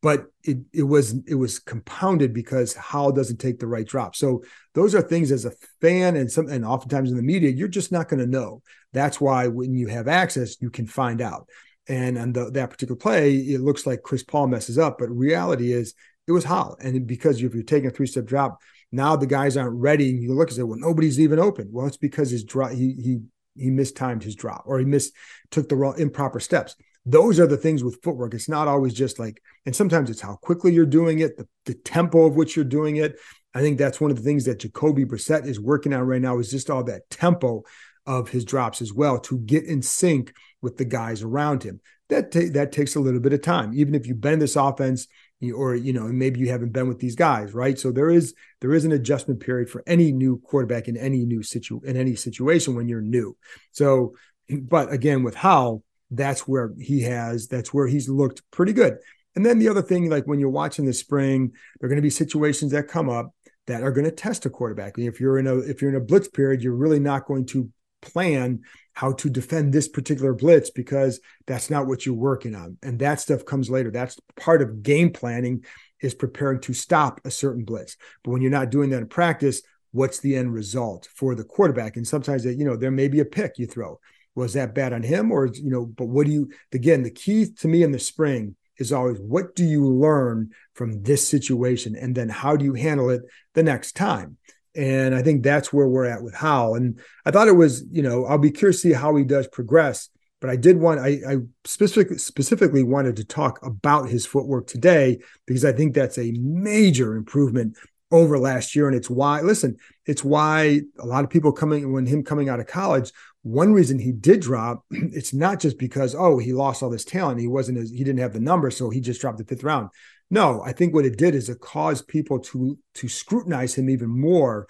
but 0.00 0.26
it 0.44 0.58
it 0.72 0.84
was 0.84 1.14
it 1.26 1.34
was 1.34 1.58
compounded 1.58 2.32
because 2.32 2.74
Howell 2.74 3.12
doesn't 3.12 3.38
take 3.38 3.58
the 3.58 3.66
right 3.66 3.86
drop. 3.86 4.14
So 4.14 4.42
those 4.74 4.94
are 4.94 5.02
things 5.02 5.32
as 5.32 5.44
a 5.44 5.52
fan 5.80 6.16
and 6.16 6.30
some 6.30 6.48
and 6.48 6.64
oftentimes 6.64 7.10
in 7.10 7.16
the 7.16 7.22
media, 7.22 7.50
you're 7.50 7.68
just 7.68 7.90
not 7.90 8.08
going 8.08 8.20
to 8.20 8.26
know. 8.26 8.62
That's 8.92 9.20
why 9.20 9.48
when 9.48 9.74
you 9.74 9.88
have 9.88 10.08
access, 10.08 10.60
you 10.60 10.70
can 10.70 10.86
find 10.86 11.20
out. 11.20 11.48
And 11.88 12.18
on 12.18 12.32
the, 12.32 12.50
that 12.50 12.70
particular 12.70 12.96
play, 12.96 13.36
it 13.36 13.60
looks 13.60 13.86
like 13.86 14.02
Chris 14.02 14.22
Paul 14.22 14.48
messes 14.48 14.78
up, 14.78 14.98
but 14.98 15.10
reality 15.10 15.72
is 15.72 15.94
it 16.26 16.32
was 16.32 16.44
Howell. 16.44 16.76
And 16.80 17.06
because 17.06 17.42
if 17.42 17.54
you're 17.54 17.62
taking 17.62 17.88
a 17.88 17.92
three 17.92 18.06
step 18.06 18.26
drop, 18.26 18.60
now 18.92 19.16
the 19.16 19.26
guys 19.26 19.56
aren't 19.56 19.80
ready. 19.80 20.10
And 20.10 20.22
you 20.22 20.34
look 20.34 20.48
and 20.48 20.56
say, 20.56 20.62
well, 20.62 20.78
nobody's 20.78 21.18
even 21.18 21.38
open. 21.38 21.68
Well, 21.72 21.86
it's 21.86 21.96
because 21.96 22.30
his 22.30 22.44
drop, 22.44 22.72
he, 22.72 22.94
he, 23.02 23.20
he 23.56 23.70
mistimed 23.70 24.22
his 24.22 24.36
drop 24.36 24.62
or 24.66 24.78
he 24.78 24.84
missed, 24.84 25.14
took 25.50 25.68
the 25.68 25.76
wrong 25.76 25.98
improper 25.98 26.40
steps. 26.40 26.76
Those 27.06 27.40
are 27.40 27.46
the 27.46 27.56
things 27.56 27.82
with 27.82 28.02
footwork. 28.02 28.34
It's 28.34 28.48
not 28.48 28.68
always 28.68 28.92
just 28.92 29.18
like, 29.18 29.40
and 29.64 29.74
sometimes 29.74 30.10
it's 30.10 30.20
how 30.20 30.36
quickly 30.36 30.72
you're 30.72 30.86
doing 30.86 31.20
it, 31.20 31.36
the, 31.36 31.48
the 31.64 31.74
tempo 31.74 32.26
of 32.26 32.36
which 32.36 32.54
you're 32.54 32.64
doing 32.64 32.96
it. 32.96 33.18
I 33.54 33.60
think 33.60 33.78
that's 33.78 34.00
one 34.00 34.10
of 34.10 34.16
the 34.16 34.22
things 34.22 34.44
that 34.44 34.60
Jacoby 34.60 35.04
Brissett 35.04 35.46
is 35.46 35.58
working 35.58 35.94
on 35.94 36.02
right 36.02 36.20
now 36.20 36.38
is 36.38 36.50
just 36.50 36.70
all 36.70 36.84
that 36.84 37.08
tempo 37.10 37.62
of 38.06 38.28
his 38.28 38.44
drops 38.44 38.82
as 38.82 38.92
well 38.92 39.18
to 39.20 39.38
get 39.38 39.64
in 39.64 39.82
sync 39.82 40.32
with 40.60 40.76
the 40.76 40.84
guys 40.84 41.22
around 41.22 41.62
him. 41.62 41.80
That 42.08 42.30
ta- 42.30 42.52
that 42.52 42.72
takes 42.72 42.94
a 42.94 43.00
little 43.00 43.20
bit 43.20 43.32
of 43.32 43.42
time. 43.42 43.72
Even 43.74 43.94
if 43.94 44.06
you've 44.06 44.20
been 44.20 44.34
in 44.34 44.38
this 44.38 44.56
offense 44.56 45.08
or 45.54 45.74
you 45.74 45.92
know 45.92 46.08
maybe 46.08 46.40
you 46.40 46.48
haven't 46.48 46.72
been 46.72 46.88
with 46.88 46.98
these 46.98 47.14
guys 47.14 47.54
right 47.54 47.78
so 47.78 47.92
there 47.92 48.10
is 48.10 48.34
there 48.60 48.74
is 48.74 48.84
an 48.84 48.92
adjustment 48.92 49.40
period 49.40 49.70
for 49.70 49.84
any 49.86 50.10
new 50.10 50.38
quarterback 50.38 50.88
in 50.88 50.96
any 50.96 51.24
new 51.24 51.42
situ 51.42 51.80
in 51.84 51.96
any 51.96 52.16
situation 52.16 52.74
when 52.74 52.88
you're 52.88 53.00
new 53.00 53.36
so 53.70 54.14
but 54.50 54.92
again 54.92 55.22
with 55.22 55.36
Howell 55.36 55.84
that's 56.10 56.48
where 56.48 56.72
he 56.78 57.02
has 57.02 57.46
that's 57.48 57.72
where 57.72 57.86
he's 57.86 58.08
looked 58.08 58.42
pretty 58.50 58.72
good 58.72 58.96
and 59.36 59.44
then 59.44 59.58
the 59.58 59.68
other 59.68 59.82
thing 59.82 60.08
like 60.08 60.26
when 60.26 60.38
you're 60.38 60.48
watching 60.48 60.86
the 60.86 60.92
spring 60.92 61.52
there 61.78 61.86
are 61.86 61.88
going 61.88 61.96
to 61.96 62.02
be 62.02 62.10
situations 62.10 62.72
that 62.72 62.88
come 62.88 63.08
up 63.08 63.30
that 63.66 63.82
are 63.82 63.92
going 63.92 64.04
to 64.04 64.10
test 64.10 64.46
a 64.46 64.50
quarterback 64.50 64.98
if 64.98 65.20
you're 65.20 65.38
in 65.38 65.46
a 65.46 65.58
if 65.58 65.82
you're 65.82 65.90
in 65.90 65.96
a 65.96 66.00
blitz 66.00 66.28
period 66.28 66.62
you're 66.62 66.74
really 66.74 67.00
not 67.00 67.26
going 67.26 67.44
to 67.44 67.70
plan 68.00 68.60
how 68.94 69.12
to 69.12 69.30
defend 69.30 69.72
this 69.72 69.88
particular 69.88 70.34
blitz 70.34 70.70
because 70.70 71.20
that's 71.46 71.70
not 71.70 71.86
what 71.86 72.04
you're 72.04 72.14
working 72.14 72.54
on. 72.54 72.76
And 72.82 72.98
that 72.98 73.20
stuff 73.20 73.44
comes 73.44 73.70
later. 73.70 73.90
That's 73.90 74.18
part 74.36 74.62
of 74.62 74.82
game 74.82 75.12
planning 75.12 75.64
is 76.00 76.14
preparing 76.14 76.60
to 76.62 76.74
stop 76.74 77.20
a 77.24 77.30
certain 77.30 77.64
blitz. 77.64 77.96
But 78.22 78.32
when 78.32 78.42
you're 78.42 78.50
not 78.50 78.70
doing 78.70 78.90
that 78.90 78.98
in 78.98 79.08
practice, 79.08 79.62
what's 79.92 80.18
the 80.18 80.36
end 80.36 80.52
result 80.52 81.08
for 81.14 81.34
the 81.34 81.44
quarterback? 81.44 81.96
And 81.96 82.06
sometimes 82.06 82.44
that, 82.44 82.54
you 82.54 82.64
know, 82.64 82.76
there 82.76 82.90
may 82.90 83.08
be 83.08 83.20
a 83.20 83.24
pick 83.24 83.58
you 83.58 83.66
throw. 83.66 84.00
Was 84.38 84.54
that 84.54 84.74
bad 84.74 84.92
on 84.92 85.02
him? 85.02 85.30
Or, 85.30 85.46
you 85.46 85.70
know, 85.70 85.84
but 85.84 86.06
what 86.06 86.26
do 86.26 86.32
you 86.32 86.50
again, 86.72 87.02
the 87.02 87.10
key 87.10 87.46
to 87.58 87.68
me 87.68 87.82
in 87.82 87.92
the 87.92 87.98
spring 87.98 88.56
is 88.78 88.92
always 88.92 89.18
what 89.18 89.54
do 89.54 89.64
you 89.64 89.84
learn 89.86 90.50
from 90.74 91.02
this 91.02 91.28
situation? 91.28 91.96
And 91.96 92.14
then 92.14 92.28
how 92.28 92.56
do 92.56 92.64
you 92.64 92.74
handle 92.74 93.10
it 93.10 93.22
the 93.54 93.62
next 93.62 93.92
time? 93.96 94.36
And 94.76 95.14
I 95.14 95.22
think 95.22 95.42
that's 95.42 95.72
where 95.72 95.88
we're 95.88 96.04
at 96.04 96.22
with 96.22 96.34
Howell. 96.34 96.76
And 96.76 97.00
I 97.26 97.32
thought 97.32 97.48
it 97.48 97.52
was, 97.52 97.84
you 97.90 98.02
know, 98.02 98.26
I'll 98.26 98.38
be 98.38 98.52
curious 98.52 98.80
to 98.82 98.88
see 98.88 98.94
how 98.94 99.14
he 99.16 99.24
does 99.24 99.48
progress. 99.48 100.08
But 100.40 100.50
I 100.50 100.56
did 100.56 100.78
want, 100.78 101.00
I, 101.00 101.18
I 101.28 101.36
specific, 101.64 102.20
specifically 102.20 102.84
wanted 102.84 103.16
to 103.16 103.24
talk 103.24 103.58
about 103.66 104.08
his 104.08 104.24
footwork 104.24 104.68
today 104.68 105.18
because 105.46 105.64
I 105.64 105.72
think 105.72 105.94
that's 105.94 106.16
a 106.16 106.32
major 106.38 107.16
improvement 107.16 107.76
over 108.12 108.38
last 108.38 108.76
year. 108.76 108.86
And 108.86 108.96
it's 108.96 109.10
why, 109.10 109.40
listen, 109.40 109.76
it's 110.06 110.22
why 110.22 110.82
a 110.98 111.06
lot 111.06 111.24
of 111.24 111.30
people 111.30 111.50
coming, 111.50 111.92
when 111.92 112.06
him 112.06 112.22
coming 112.22 112.48
out 112.48 112.60
of 112.60 112.68
college, 112.68 113.10
one 113.42 113.72
reason 113.72 113.98
he 113.98 114.12
did 114.12 114.40
drop, 114.40 114.84
it's 114.90 115.32
not 115.32 115.60
just 115.60 115.78
because, 115.78 116.14
oh, 116.14 116.38
he 116.38 116.52
lost 116.52 116.82
all 116.82 116.90
this 116.90 117.04
talent. 117.04 117.40
He 117.40 117.48
wasn't 117.48 117.78
as, 117.78 117.90
he 117.90 118.04
didn't 118.04 118.20
have 118.20 118.32
the 118.32 118.40
number. 118.40 118.70
So 118.70 118.90
he 118.90 119.00
just 119.00 119.20
dropped 119.20 119.38
the 119.38 119.44
fifth 119.44 119.64
round. 119.64 119.90
No, 120.30 120.62
I 120.62 120.72
think 120.72 120.94
what 120.94 121.06
it 121.06 121.16
did 121.16 121.34
is 121.34 121.48
it 121.48 121.60
caused 121.60 122.06
people 122.06 122.38
to 122.40 122.78
to 122.94 123.08
scrutinize 123.08 123.74
him 123.74 123.88
even 123.88 124.10
more 124.10 124.68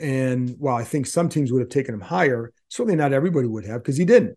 And 0.00 0.56
while 0.58 0.76
I 0.76 0.84
think 0.84 1.06
some 1.06 1.28
teams 1.28 1.52
would 1.52 1.60
have 1.60 1.68
taken 1.68 1.94
him 1.94 2.00
higher, 2.00 2.52
certainly 2.68 2.96
not 2.96 3.12
everybody 3.12 3.46
would 3.46 3.64
have 3.64 3.82
because 3.82 3.96
he 3.96 4.04
didn't. 4.04 4.36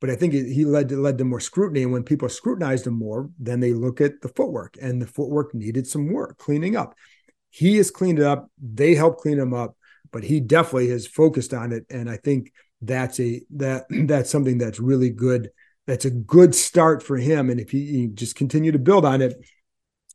But 0.00 0.10
I 0.10 0.16
think 0.16 0.34
he 0.34 0.64
led 0.64 0.90
to, 0.90 0.96
led 1.00 1.18
to 1.18 1.24
more 1.24 1.40
scrutiny. 1.40 1.82
And 1.82 1.92
when 1.92 2.04
people 2.04 2.28
scrutinized 2.28 2.86
him 2.86 2.94
more, 2.94 3.30
then 3.38 3.60
they 3.60 3.72
look 3.72 4.00
at 4.00 4.20
the 4.20 4.28
footwork, 4.28 4.76
and 4.80 5.00
the 5.00 5.06
footwork 5.06 5.54
needed 5.54 5.86
some 5.86 6.12
work 6.12 6.36
cleaning 6.38 6.76
up. 6.76 6.94
He 7.50 7.76
has 7.78 7.90
cleaned 7.90 8.18
it 8.18 8.24
up. 8.26 8.50
They 8.62 8.94
helped 8.94 9.20
clean 9.20 9.38
him 9.38 9.54
up, 9.54 9.76
but 10.12 10.22
he 10.24 10.40
definitely 10.40 10.90
has 10.90 11.06
focused 11.06 11.54
on 11.54 11.72
it. 11.72 11.86
And 11.88 12.10
I 12.10 12.18
think 12.18 12.52
that's 12.80 13.20
a 13.20 13.42
that 13.56 13.86
that's 13.90 14.30
something 14.30 14.58
that's 14.58 14.80
really 14.80 15.10
good. 15.10 15.50
That's 15.86 16.04
a 16.04 16.10
good 16.10 16.54
start 16.54 17.02
for 17.02 17.16
him. 17.16 17.48
And 17.48 17.60
if 17.60 17.70
he, 17.70 18.08
just 18.12 18.34
continue 18.34 18.72
to 18.72 18.78
build 18.78 19.04
on 19.04 19.22
it, 19.22 19.36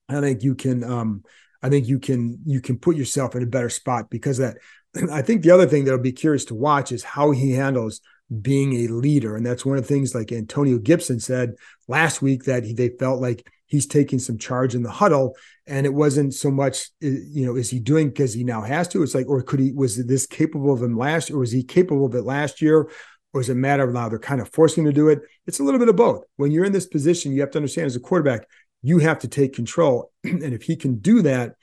I 0.09 0.19
think 0.19 0.43
you 0.43 0.55
can 0.55 0.83
um, 0.83 1.23
I 1.61 1.69
think 1.69 1.87
you 1.87 1.99
can 1.99 2.39
you 2.45 2.61
can 2.61 2.77
put 2.77 2.95
yourself 2.95 3.35
in 3.35 3.43
a 3.43 3.47
better 3.47 3.69
spot 3.69 4.09
because 4.09 4.37
that. 4.37 4.57
I 5.11 5.21
think 5.21 5.41
the 5.41 5.51
other 5.51 5.67
thing 5.67 5.85
that'll 5.85 6.01
be 6.01 6.11
curious 6.11 6.43
to 6.45 6.55
watch 6.55 6.91
is 6.91 7.01
how 7.01 7.31
he 7.31 7.51
handles 7.53 8.01
being 8.41 8.73
a 8.73 8.87
leader, 8.87 9.37
and 9.37 9.45
that's 9.45 9.65
one 9.65 9.77
of 9.77 9.87
the 9.87 9.93
things 9.93 10.13
like 10.13 10.33
Antonio 10.33 10.77
Gibson 10.79 11.19
said 11.19 11.53
last 11.87 12.21
week 12.21 12.43
that 12.43 12.65
he, 12.65 12.73
they 12.73 12.89
felt 12.89 13.21
like 13.21 13.49
he's 13.71 13.87
taking 13.87 14.19
some 14.19 14.37
charge 14.37 14.75
in 14.75 14.83
the 14.83 14.91
huddle, 14.91 15.35
and 15.65 15.85
it 15.85 15.93
wasn't 15.93 16.33
so 16.33 16.51
much 16.51 16.89
you 16.99 17.45
know 17.45 17.55
is 17.55 17.69
he 17.69 17.79
doing 17.79 18.09
because 18.09 18.33
he 18.33 18.43
now 18.43 18.61
has 18.61 18.87
to. 18.89 19.01
It's 19.01 19.15
like 19.15 19.27
or 19.27 19.41
could 19.41 19.61
he 19.61 19.71
was 19.71 20.05
this 20.05 20.27
capable 20.27 20.73
of 20.73 20.83
him 20.83 20.97
last, 20.97 21.31
or 21.31 21.39
was 21.39 21.51
he 21.51 21.63
capable 21.63 22.05
of 22.05 22.13
it 22.13 22.23
last 22.23 22.61
year? 22.61 22.89
Or 23.33 23.39
is 23.39 23.47
it 23.47 23.53
a 23.53 23.55
matter 23.55 23.83
of 23.83 23.93
now 23.93 24.09
they're 24.09 24.19
kind 24.19 24.41
of 24.41 24.51
forcing 24.51 24.83
him 24.83 24.89
to 24.89 24.93
do 24.93 25.07
it? 25.07 25.21
It's 25.47 25.59
a 25.59 25.63
little 25.63 25.79
bit 25.79 25.87
of 25.87 25.95
both. 25.95 26.25
When 26.35 26.51
you're 26.51 26.65
in 26.65 26.73
this 26.73 26.85
position, 26.85 27.31
you 27.31 27.39
have 27.39 27.51
to 27.51 27.59
understand 27.59 27.85
as 27.85 27.95
a 27.95 28.01
quarterback, 28.01 28.45
you 28.81 28.99
have 28.99 29.19
to 29.19 29.29
take 29.29 29.53
control. 29.55 30.11
and 30.25 30.53
if 30.53 30.63
he 30.63 30.75
can 30.75 30.99
do 30.99 31.21
that, 31.21 31.55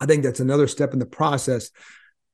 I 0.00 0.06
think 0.06 0.22
that's 0.22 0.40
another 0.40 0.66
step 0.66 0.94
in 0.94 0.98
the 0.98 1.04
process. 1.04 1.70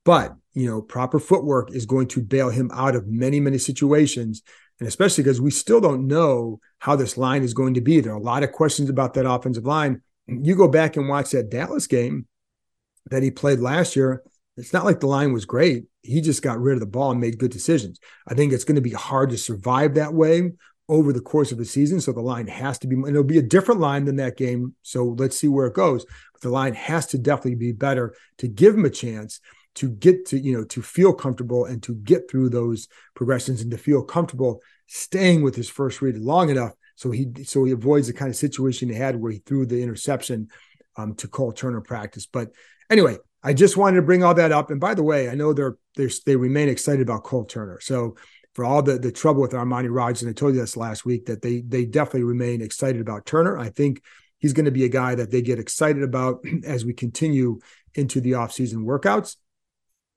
But, 0.05 0.33
you 0.53 0.69
know, 0.69 0.81
proper 0.81 1.19
footwork 1.19 1.71
is 1.71 1.85
going 1.85 2.07
to 2.09 2.21
bail 2.21 2.49
him 2.49 2.71
out 2.73 2.95
of 2.95 3.05
many, 3.05 3.41
many 3.41 3.57
situations. 3.57 4.43
And 4.83 4.87
especially 4.89 5.23
because 5.23 5.39
we 5.39 5.49
still 5.49 5.79
don't 5.79 6.07
know 6.07 6.59
how 6.79 6.97
this 6.97 7.15
line 7.15 7.41
is 7.41 7.53
going 7.53 7.75
to 7.75 7.79
be. 7.79 8.01
There 8.01 8.11
are 8.11 8.17
a 8.17 8.21
lot 8.21 8.43
of 8.43 8.51
questions 8.51 8.89
about 8.89 9.13
that 9.13 9.25
offensive 9.25 9.63
line. 9.63 10.01
You 10.27 10.57
go 10.57 10.67
back 10.67 10.97
and 10.97 11.07
watch 11.07 11.31
that 11.31 11.49
Dallas 11.49 11.87
game 11.87 12.27
that 13.09 13.23
he 13.23 13.31
played 13.31 13.59
last 13.59 13.95
year. 13.95 14.23
It's 14.57 14.73
not 14.73 14.83
like 14.83 14.99
the 14.99 15.07
line 15.07 15.31
was 15.31 15.45
great. 15.45 15.85
He 16.01 16.19
just 16.19 16.41
got 16.41 16.59
rid 16.59 16.73
of 16.73 16.81
the 16.81 16.85
ball 16.85 17.11
and 17.11 17.21
made 17.21 17.39
good 17.39 17.51
decisions. 17.51 17.97
I 18.27 18.33
think 18.33 18.51
it's 18.51 18.65
going 18.65 18.75
to 18.75 18.81
be 18.81 18.91
hard 18.91 19.29
to 19.29 19.37
survive 19.37 19.93
that 19.93 20.13
way 20.13 20.51
over 20.89 21.13
the 21.13 21.21
course 21.21 21.53
of 21.53 21.57
the 21.57 21.63
season. 21.63 22.01
So 22.01 22.11
the 22.11 22.19
line 22.19 22.47
has 22.47 22.77
to 22.79 22.87
be, 22.87 22.97
and 22.97 23.07
it'll 23.07 23.23
be 23.23 23.39
a 23.39 23.41
different 23.41 23.79
line 23.79 24.03
than 24.03 24.17
that 24.17 24.35
game. 24.35 24.75
So 24.81 25.15
let's 25.17 25.39
see 25.39 25.47
where 25.47 25.67
it 25.67 25.75
goes. 25.75 26.05
But 26.33 26.41
the 26.41 26.49
line 26.49 26.73
has 26.73 27.05
to 27.07 27.17
definitely 27.17 27.55
be 27.55 27.71
better 27.71 28.15
to 28.39 28.49
give 28.49 28.75
him 28.75 28.83
a 28.83 28.89
chance 28.89 29.39
to 29.75 29.89
get 29.89 30.25
to, 30.27 30.39
you 30.39 30.55
know, 30.55 30.63
to 30.65 30.81
feel 30.81 31.13
comfortable 31.13 31.65
and 31.65 31.81
to 31.83 31.95
get 31.95 32.29
through 32.29 32.49
those 32.49 32.87
progressions 33.15 33.61
and 33.61 33.71
to 33.71 33.77
feel 33.77 34.03
comfortable 34.03 34.61
staying 34.87 35.41
with 35.41 35.55
his 35.55 35.69
first 35.69 36.01
read 36.01 36.17
long 36.17 36.49
enough. 36.49 36.73
So 36.95 37.11
he, 37.11 37.43
so 37.43 37.63
he 37.63 37.71
avoids 37.71 38.07
the 38.07 38.13
kind 38.13 38.29
of 38.29 38.35
situation 38.35 38.89
he 38.89 38.95
had 38.95 39.15
where 39.15 39.31
he 39.31 39.39
threw 39.39 39.65
the 39.65 39.81
interception 39.81 40.49
um, 40.95 41.15
to 41.15 41.27
Cole 41.27 41.51
Turner 41.51 41.81
practice. 41.81 42.27
But 42.27 42.51
anyway, 42.89 43.17
I 43.43 43.53
just 43.53 43.77
wanted 43.77 43.97
to 43.97 44.03
bring 44.03 44.23
all 44.23 44.35
that 44.35 44.51
up. 44.51 44.69
And 44.69 44.79
by 44.79 44.93
the 44.93 45.03
way, 45.03 45.29
I 45.29 45.35
know 45.35 45.53
they're, 45.53 45.77
they're 45.95 46.09
they 46.25 46.35
remain 46.35 46.69
excited 46.69 47.01
about 47.01 47.23
Cole 47.23 47.45
Turner. 47.45 47.79
So 47.81 48.15
for 48.53 48.63
all 48.63 48.81
the 48.81 48.99
the 48.99 49.11
trouble 49.11 49.41
with 49.41 49.51
Armani 49.51 49.89
Rogers, 49.89 50.21
and 50.21 50.29
I 50.29 50.33
told 50.33 50.53
you 50.53 50.61
this 50.61 50.77
last 50.77 51.05
week 51.05 51.25
that 51.25 51.41
they 51.41 51.61
they 51.61 51.85
definitely 51.85 52.23
remain 52.23 52.61
excited 52.61 53.01
about 53.01 53.25
Turner. 53.25 53.57
I 53.57 53.69
think 53.69 54.01
he's 54.37 54.53
going 54.53 54.65
to 54.65 54.71
be 54.71 54.85
a 54.85 54.89
guy 54.89 55.15
that 55.15 55.31
they 55.31 55.41
get 55.41 55.59
excited 55.59 56.03
about 56.03 56.43
as 56.63 56.85
we 56.85 56.93
continue 56.93 57.59
into 57.95 58.21
the 58.21 58.31
offseason 58.31 58.85
workouts. 58.85 59.37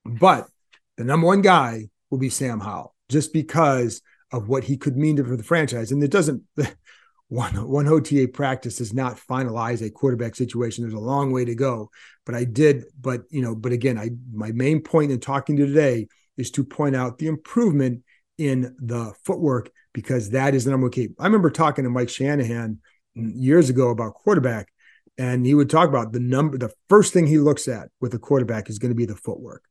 But 0.07 0.49
the 0.97 1.05
number 1.05 1.27
one 1.27 1.43
guy 1.43 1.89
will 2.11 2.19
be 2.19 2.31
Sam 2.31 2.61
Howell, 2.61 2.95
just 3.09 3.33
because 3.33 4.03
of 4.33 4.49
what 4.49 4.65
he 4.65 4.77
could 4.77 4.97
mean 4.97 5.23
for 5.25 5.37
the 5.37 5.43
franchise. 5.43 5.93
And 5.93 6.03
it 6.03 6.11
doesn't 6.11 6.43
one 7.29 7.69
one 7.69 7.89
OTA 7.89 8.29
practice 8.29 8.79
does 8.79 8.95
not 8.95 9.19
finalize 9.19 9.85
a 9.85 9.91
quarterback 9.91 10.35
situation. 10.35 10.83
There's 10.83 10.95
a 10.95 10.99
long 10.99 11.33
way 11.33 11.45
to 11.45 11.55
go. 11.55 11.91
But 12.25 12.35
I 12.35 12.45
did, 12.45 12.85
but 13.01 13.23
you 13.31 13.43
know, 13.43 13.55
but 13.55 13.73
again, 13.73 13.99
I 13.99 14.11
my 14.33 14.53
main 14.53 14.81
point 14.81 15.13
in 15.13 15.21
talking 15.21 15.57
to 15.57 15.67
today 15.67 16.09
is 16.37 16.51
to 16.53 16.65
point 16.65 16.95
out 16.95 17.19
the 17.19 17.27
improvement 17.27 18.03
in 18.39 18.77
the 18.79 19.13
footwork 19.25 19.71
because 19.93 20.31
that 20.31 20.55
is 20.55 20.65
the 20.65 20.71
number 20.71 20.87
one 20.87 20.93
key. 20.93 21.09
I 21.19 21.25
remember 21.25 21.51
talking 21.51 21.85
to 21.85 21.91
Mike 21.91 22.11
Shanahan 22.11 22.79
years 23.15 23.71
ago 23.71 23.91
about 23.91 24.15
quarterback, 24.15 24.69
and 25.17 25.47
he 25.47 25.55
would 25.55 25.71
talk 25.71 25.89
about 25.89 26.13
the 26.13 26.21
number. 26.21 26.59
The 26.59 26.73
first 26.89 27.13
thing 27.13 27.27
he 27.27 27.39
looks 27.39 27.67
at 27.67 27.89
with 28.01 28.13
a 28.15 28.19
quarterback 28.19 28.69
is 28.69 28.79
going 28.79 28.91
to 28.91 28.97
be 28.97 29.07
the 29.07 29.17
footwork. 29.17 29.65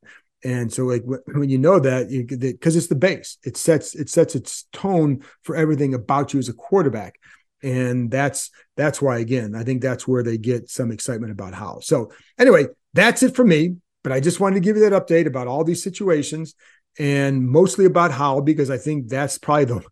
And 0.45 0.71
so, 0.71 0.83
like 0.83 1.01
when 1.05 1.49
you 1.49 1.57
know 1.57 1.79
that, 1.79 2.07
because 2.39 2.75
it's 2.75 2.85
the 2.85 2.93
base, 2.93 3.39
it 3.43 3.57
sets 3.57 3.95
it 3.95 4.11
sets 4.11 4.35
its 4.35 4.67
tone 4.71 5.23
for 5.41 5.55
everything 5.55 5.95
about 5.95 6.33
you 6.33 6.39
as 6.39 6.49
a 6.49 6.53
quarterback, 6.53 7.19
and 7.63 8.11
that's 8.11 8.51
that's 8.77 9.01
why 9.01 9.17
again, 9.17 9.55
I 9.55 9.63
think 9.63 9.81
that's 9.81 10.07
where 10.07 10.21
they 10.21 10.37
get 10.37 10.69
some 10.69 10.91
excitement 10.91 11.31
about 11.31 11.55
how. 11.55 11.79
So 11.79 12.11
anyway, 12.37 12.67
that's 12.93 13.23
it 13.23 13.35
for 13.35 13.43
me. 13.43 13.77
But 14.03 14.11
I 14.11 14.19
just 14.19 14.39
wanted 14.39 14.53
to 14.53 14.59
give 14.59 14.77
you 14.77 14.87
that 14.87 15.07
update 15.07 15.25
about 15.25 15.47
all 15.47 15.63
these 15.63 15.81
situations 15.81 16.53
and 16.99 17.43
mostly 17.49 17.85
about 17.85 18.11
how 18.11 18.39
because 18.39 18.69
I 18.69 18.77
think 18.77 19.09
that's 19.09 19.39
probably 19.39 19.65
the. 19.65 19.83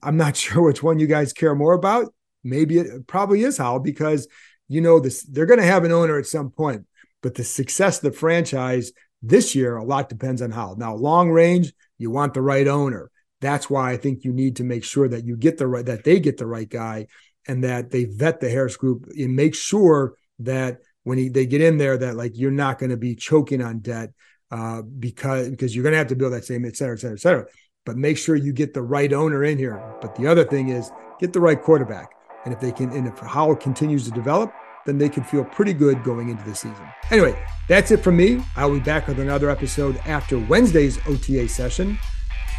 I'm 0.02 0.18
not 0.18 0.36
sure 0.44 0.62
which 0.64 0.82
one 0.82 0.98
you 0.98 1.06
guys 1.06 1.32
care 1.32 1.54
more 1.54 1.72
about. 1.72 2.12
Maybe 2.44 2.78
it 2.78 3.06
probably 3.06 3.42
is 3.42 3.56
how 3.56 3.78
because 3.78 4.28
you 4.68 4.82
know 4.82 5.00
this. 5.00 5.22
They're 5.22 5.46
going 5.46 5.60
to 5.60 5.64
have 5.64 5.84
an 5.84 5.92
owner 5.92 6.18
at 6.18 6.26
some 6.26 6.50
point, 6.50 6.84
but 7.22 7.36
the 7.36 7.44
success 7.44 8.04
of 8.04 8.12
the 8.12 8.18
franchise 8.18 8.92
this 9.22 9.54
year 9.54 9.76
a 9.76 9.84
lot 9.84 10.08
depends 10.08 10.42
on 10.42 10.50
Howell. 10.50 10.76
Now, 10.76 10.94
long 10.94 11.30
range, 11.30 11.72
you 11.98 12.10
want 12.10 12.34
the 12.34 12.42
right 12.42 12.68
owner. 12.68 13.10
That's 13.40 13.70
why 13.70 13.92
I 13.92 13.96
think 13.96 14.24
you 14.24 14.32
need 14.32 14.56
to 14.56 14.64
make 14.64 14.84
sure 14.84 15.08
that 15.08 15.24
you 15.24 15.36
get 15.36 15.58
the 15.58 15.66
right 15.66 15.86
that 15.86 16.04
they 16.04 16.20
get 16.20 16.38
the 16.38 16.46
right 16.46 16.68
guy 16.68 17.06
and 17.46 17.64
that 17.64 17.90
they 17.90 18.04
vet 18.04 18.40
the 18.40 18.50
Harris 18.50 18.76
group 18.76 19.06
and 19.16 19.34
make 19.34 19.54
sure 19.54 20.14
that 20.40 20.78
when 21.04 21.18
he, 21.18 21.28
they 21.28 21.46
get 21.46 21.60
in 21.60 21.78
there 21.78 21.96
that 21.96 22.16
like 22.16 22.32
you're 22.34 22.50
not 22.50 22.78
going 22.78 22.90
to 22.90 22.96
be 22.96 23.14
choking 23.14 23.62
on 23.62 23.78
debt 23.78 24.10
uh, 24.50 24.82
because 24.82 25.48
because 25.48 25.74
you're 25.74 25.82
going 25.82 25.92
to 25.92 25.98
have 25.98 26.08
to 26.08 26.16
build 26.16 26.32
that 26.32 26.44
same, 26.44 26.64
et 26.64 26.76
cetera, 26.76 26.94
et 26.94 27.00
cetera, 27.00 27.16
et 27.16 27.20
cetera. 27.20 27.46
But 27.86 27.96
make 27.96 28.18
sure 28.18 28.36
you 28.36 28.52
get 28.52 28.74
the 28.74 28.82
right 28.82 29.12
owner 29.12 29.44
in 29.44 29.56
here. 29.56 29.82
But 30.00 30.14
the 30.16 30.26
other 30.26 30.44
thing 30.44 30.68
is 30.68 30.90
get 31.20 31.32
the 31.32 31.40
right 31.40 31.60
quarterback. 31.60 32.10
And 32.44 32.52
if 32.52 32.60
they 32.60 32.72
can, 32.72 32.90
and 32.92 33.06
if 33.06 33.18
Howell 33.18 33.56
continues 33.56 34.04
to 34.04 34.10
develop, 34.10 34.52
then 34.88 34.96
they 34.98 35.08
can 35.08 35.22
feel 35.22 35.44
pretty 35.44 35.74
good 35.74 36.02
going 36.02 36.30
into 36.30 36.42
the 36.44 36.54
season. 36.54 36.88
Anyway, 37.10 37.38
that's 37.68 37.90
it 37.90 37.98
from 37.98 38.16
me. 38.16 38.42
I'll 38.56 38.72
be 38.72 38.80
back 38.80 39.06
with 39.06 39.20
another 39.20 39.50
episode 39.50 39.98
after 40.06 40.38
Wednesday's 40.38 40.98
OTA 41.06 41.48
session. 41.48 41.98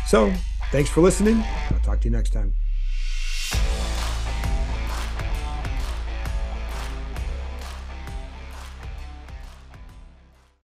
So 0.06 0.32
thanks 0.72 0.90
for 0.90 1.02
listening. 1.02 1.44
I'll 1.72 1.80
talk 1.80 2.02
to 2.02 2.06
you 2.06 2.12
next 2.12 2.32
time. 2.32 2.54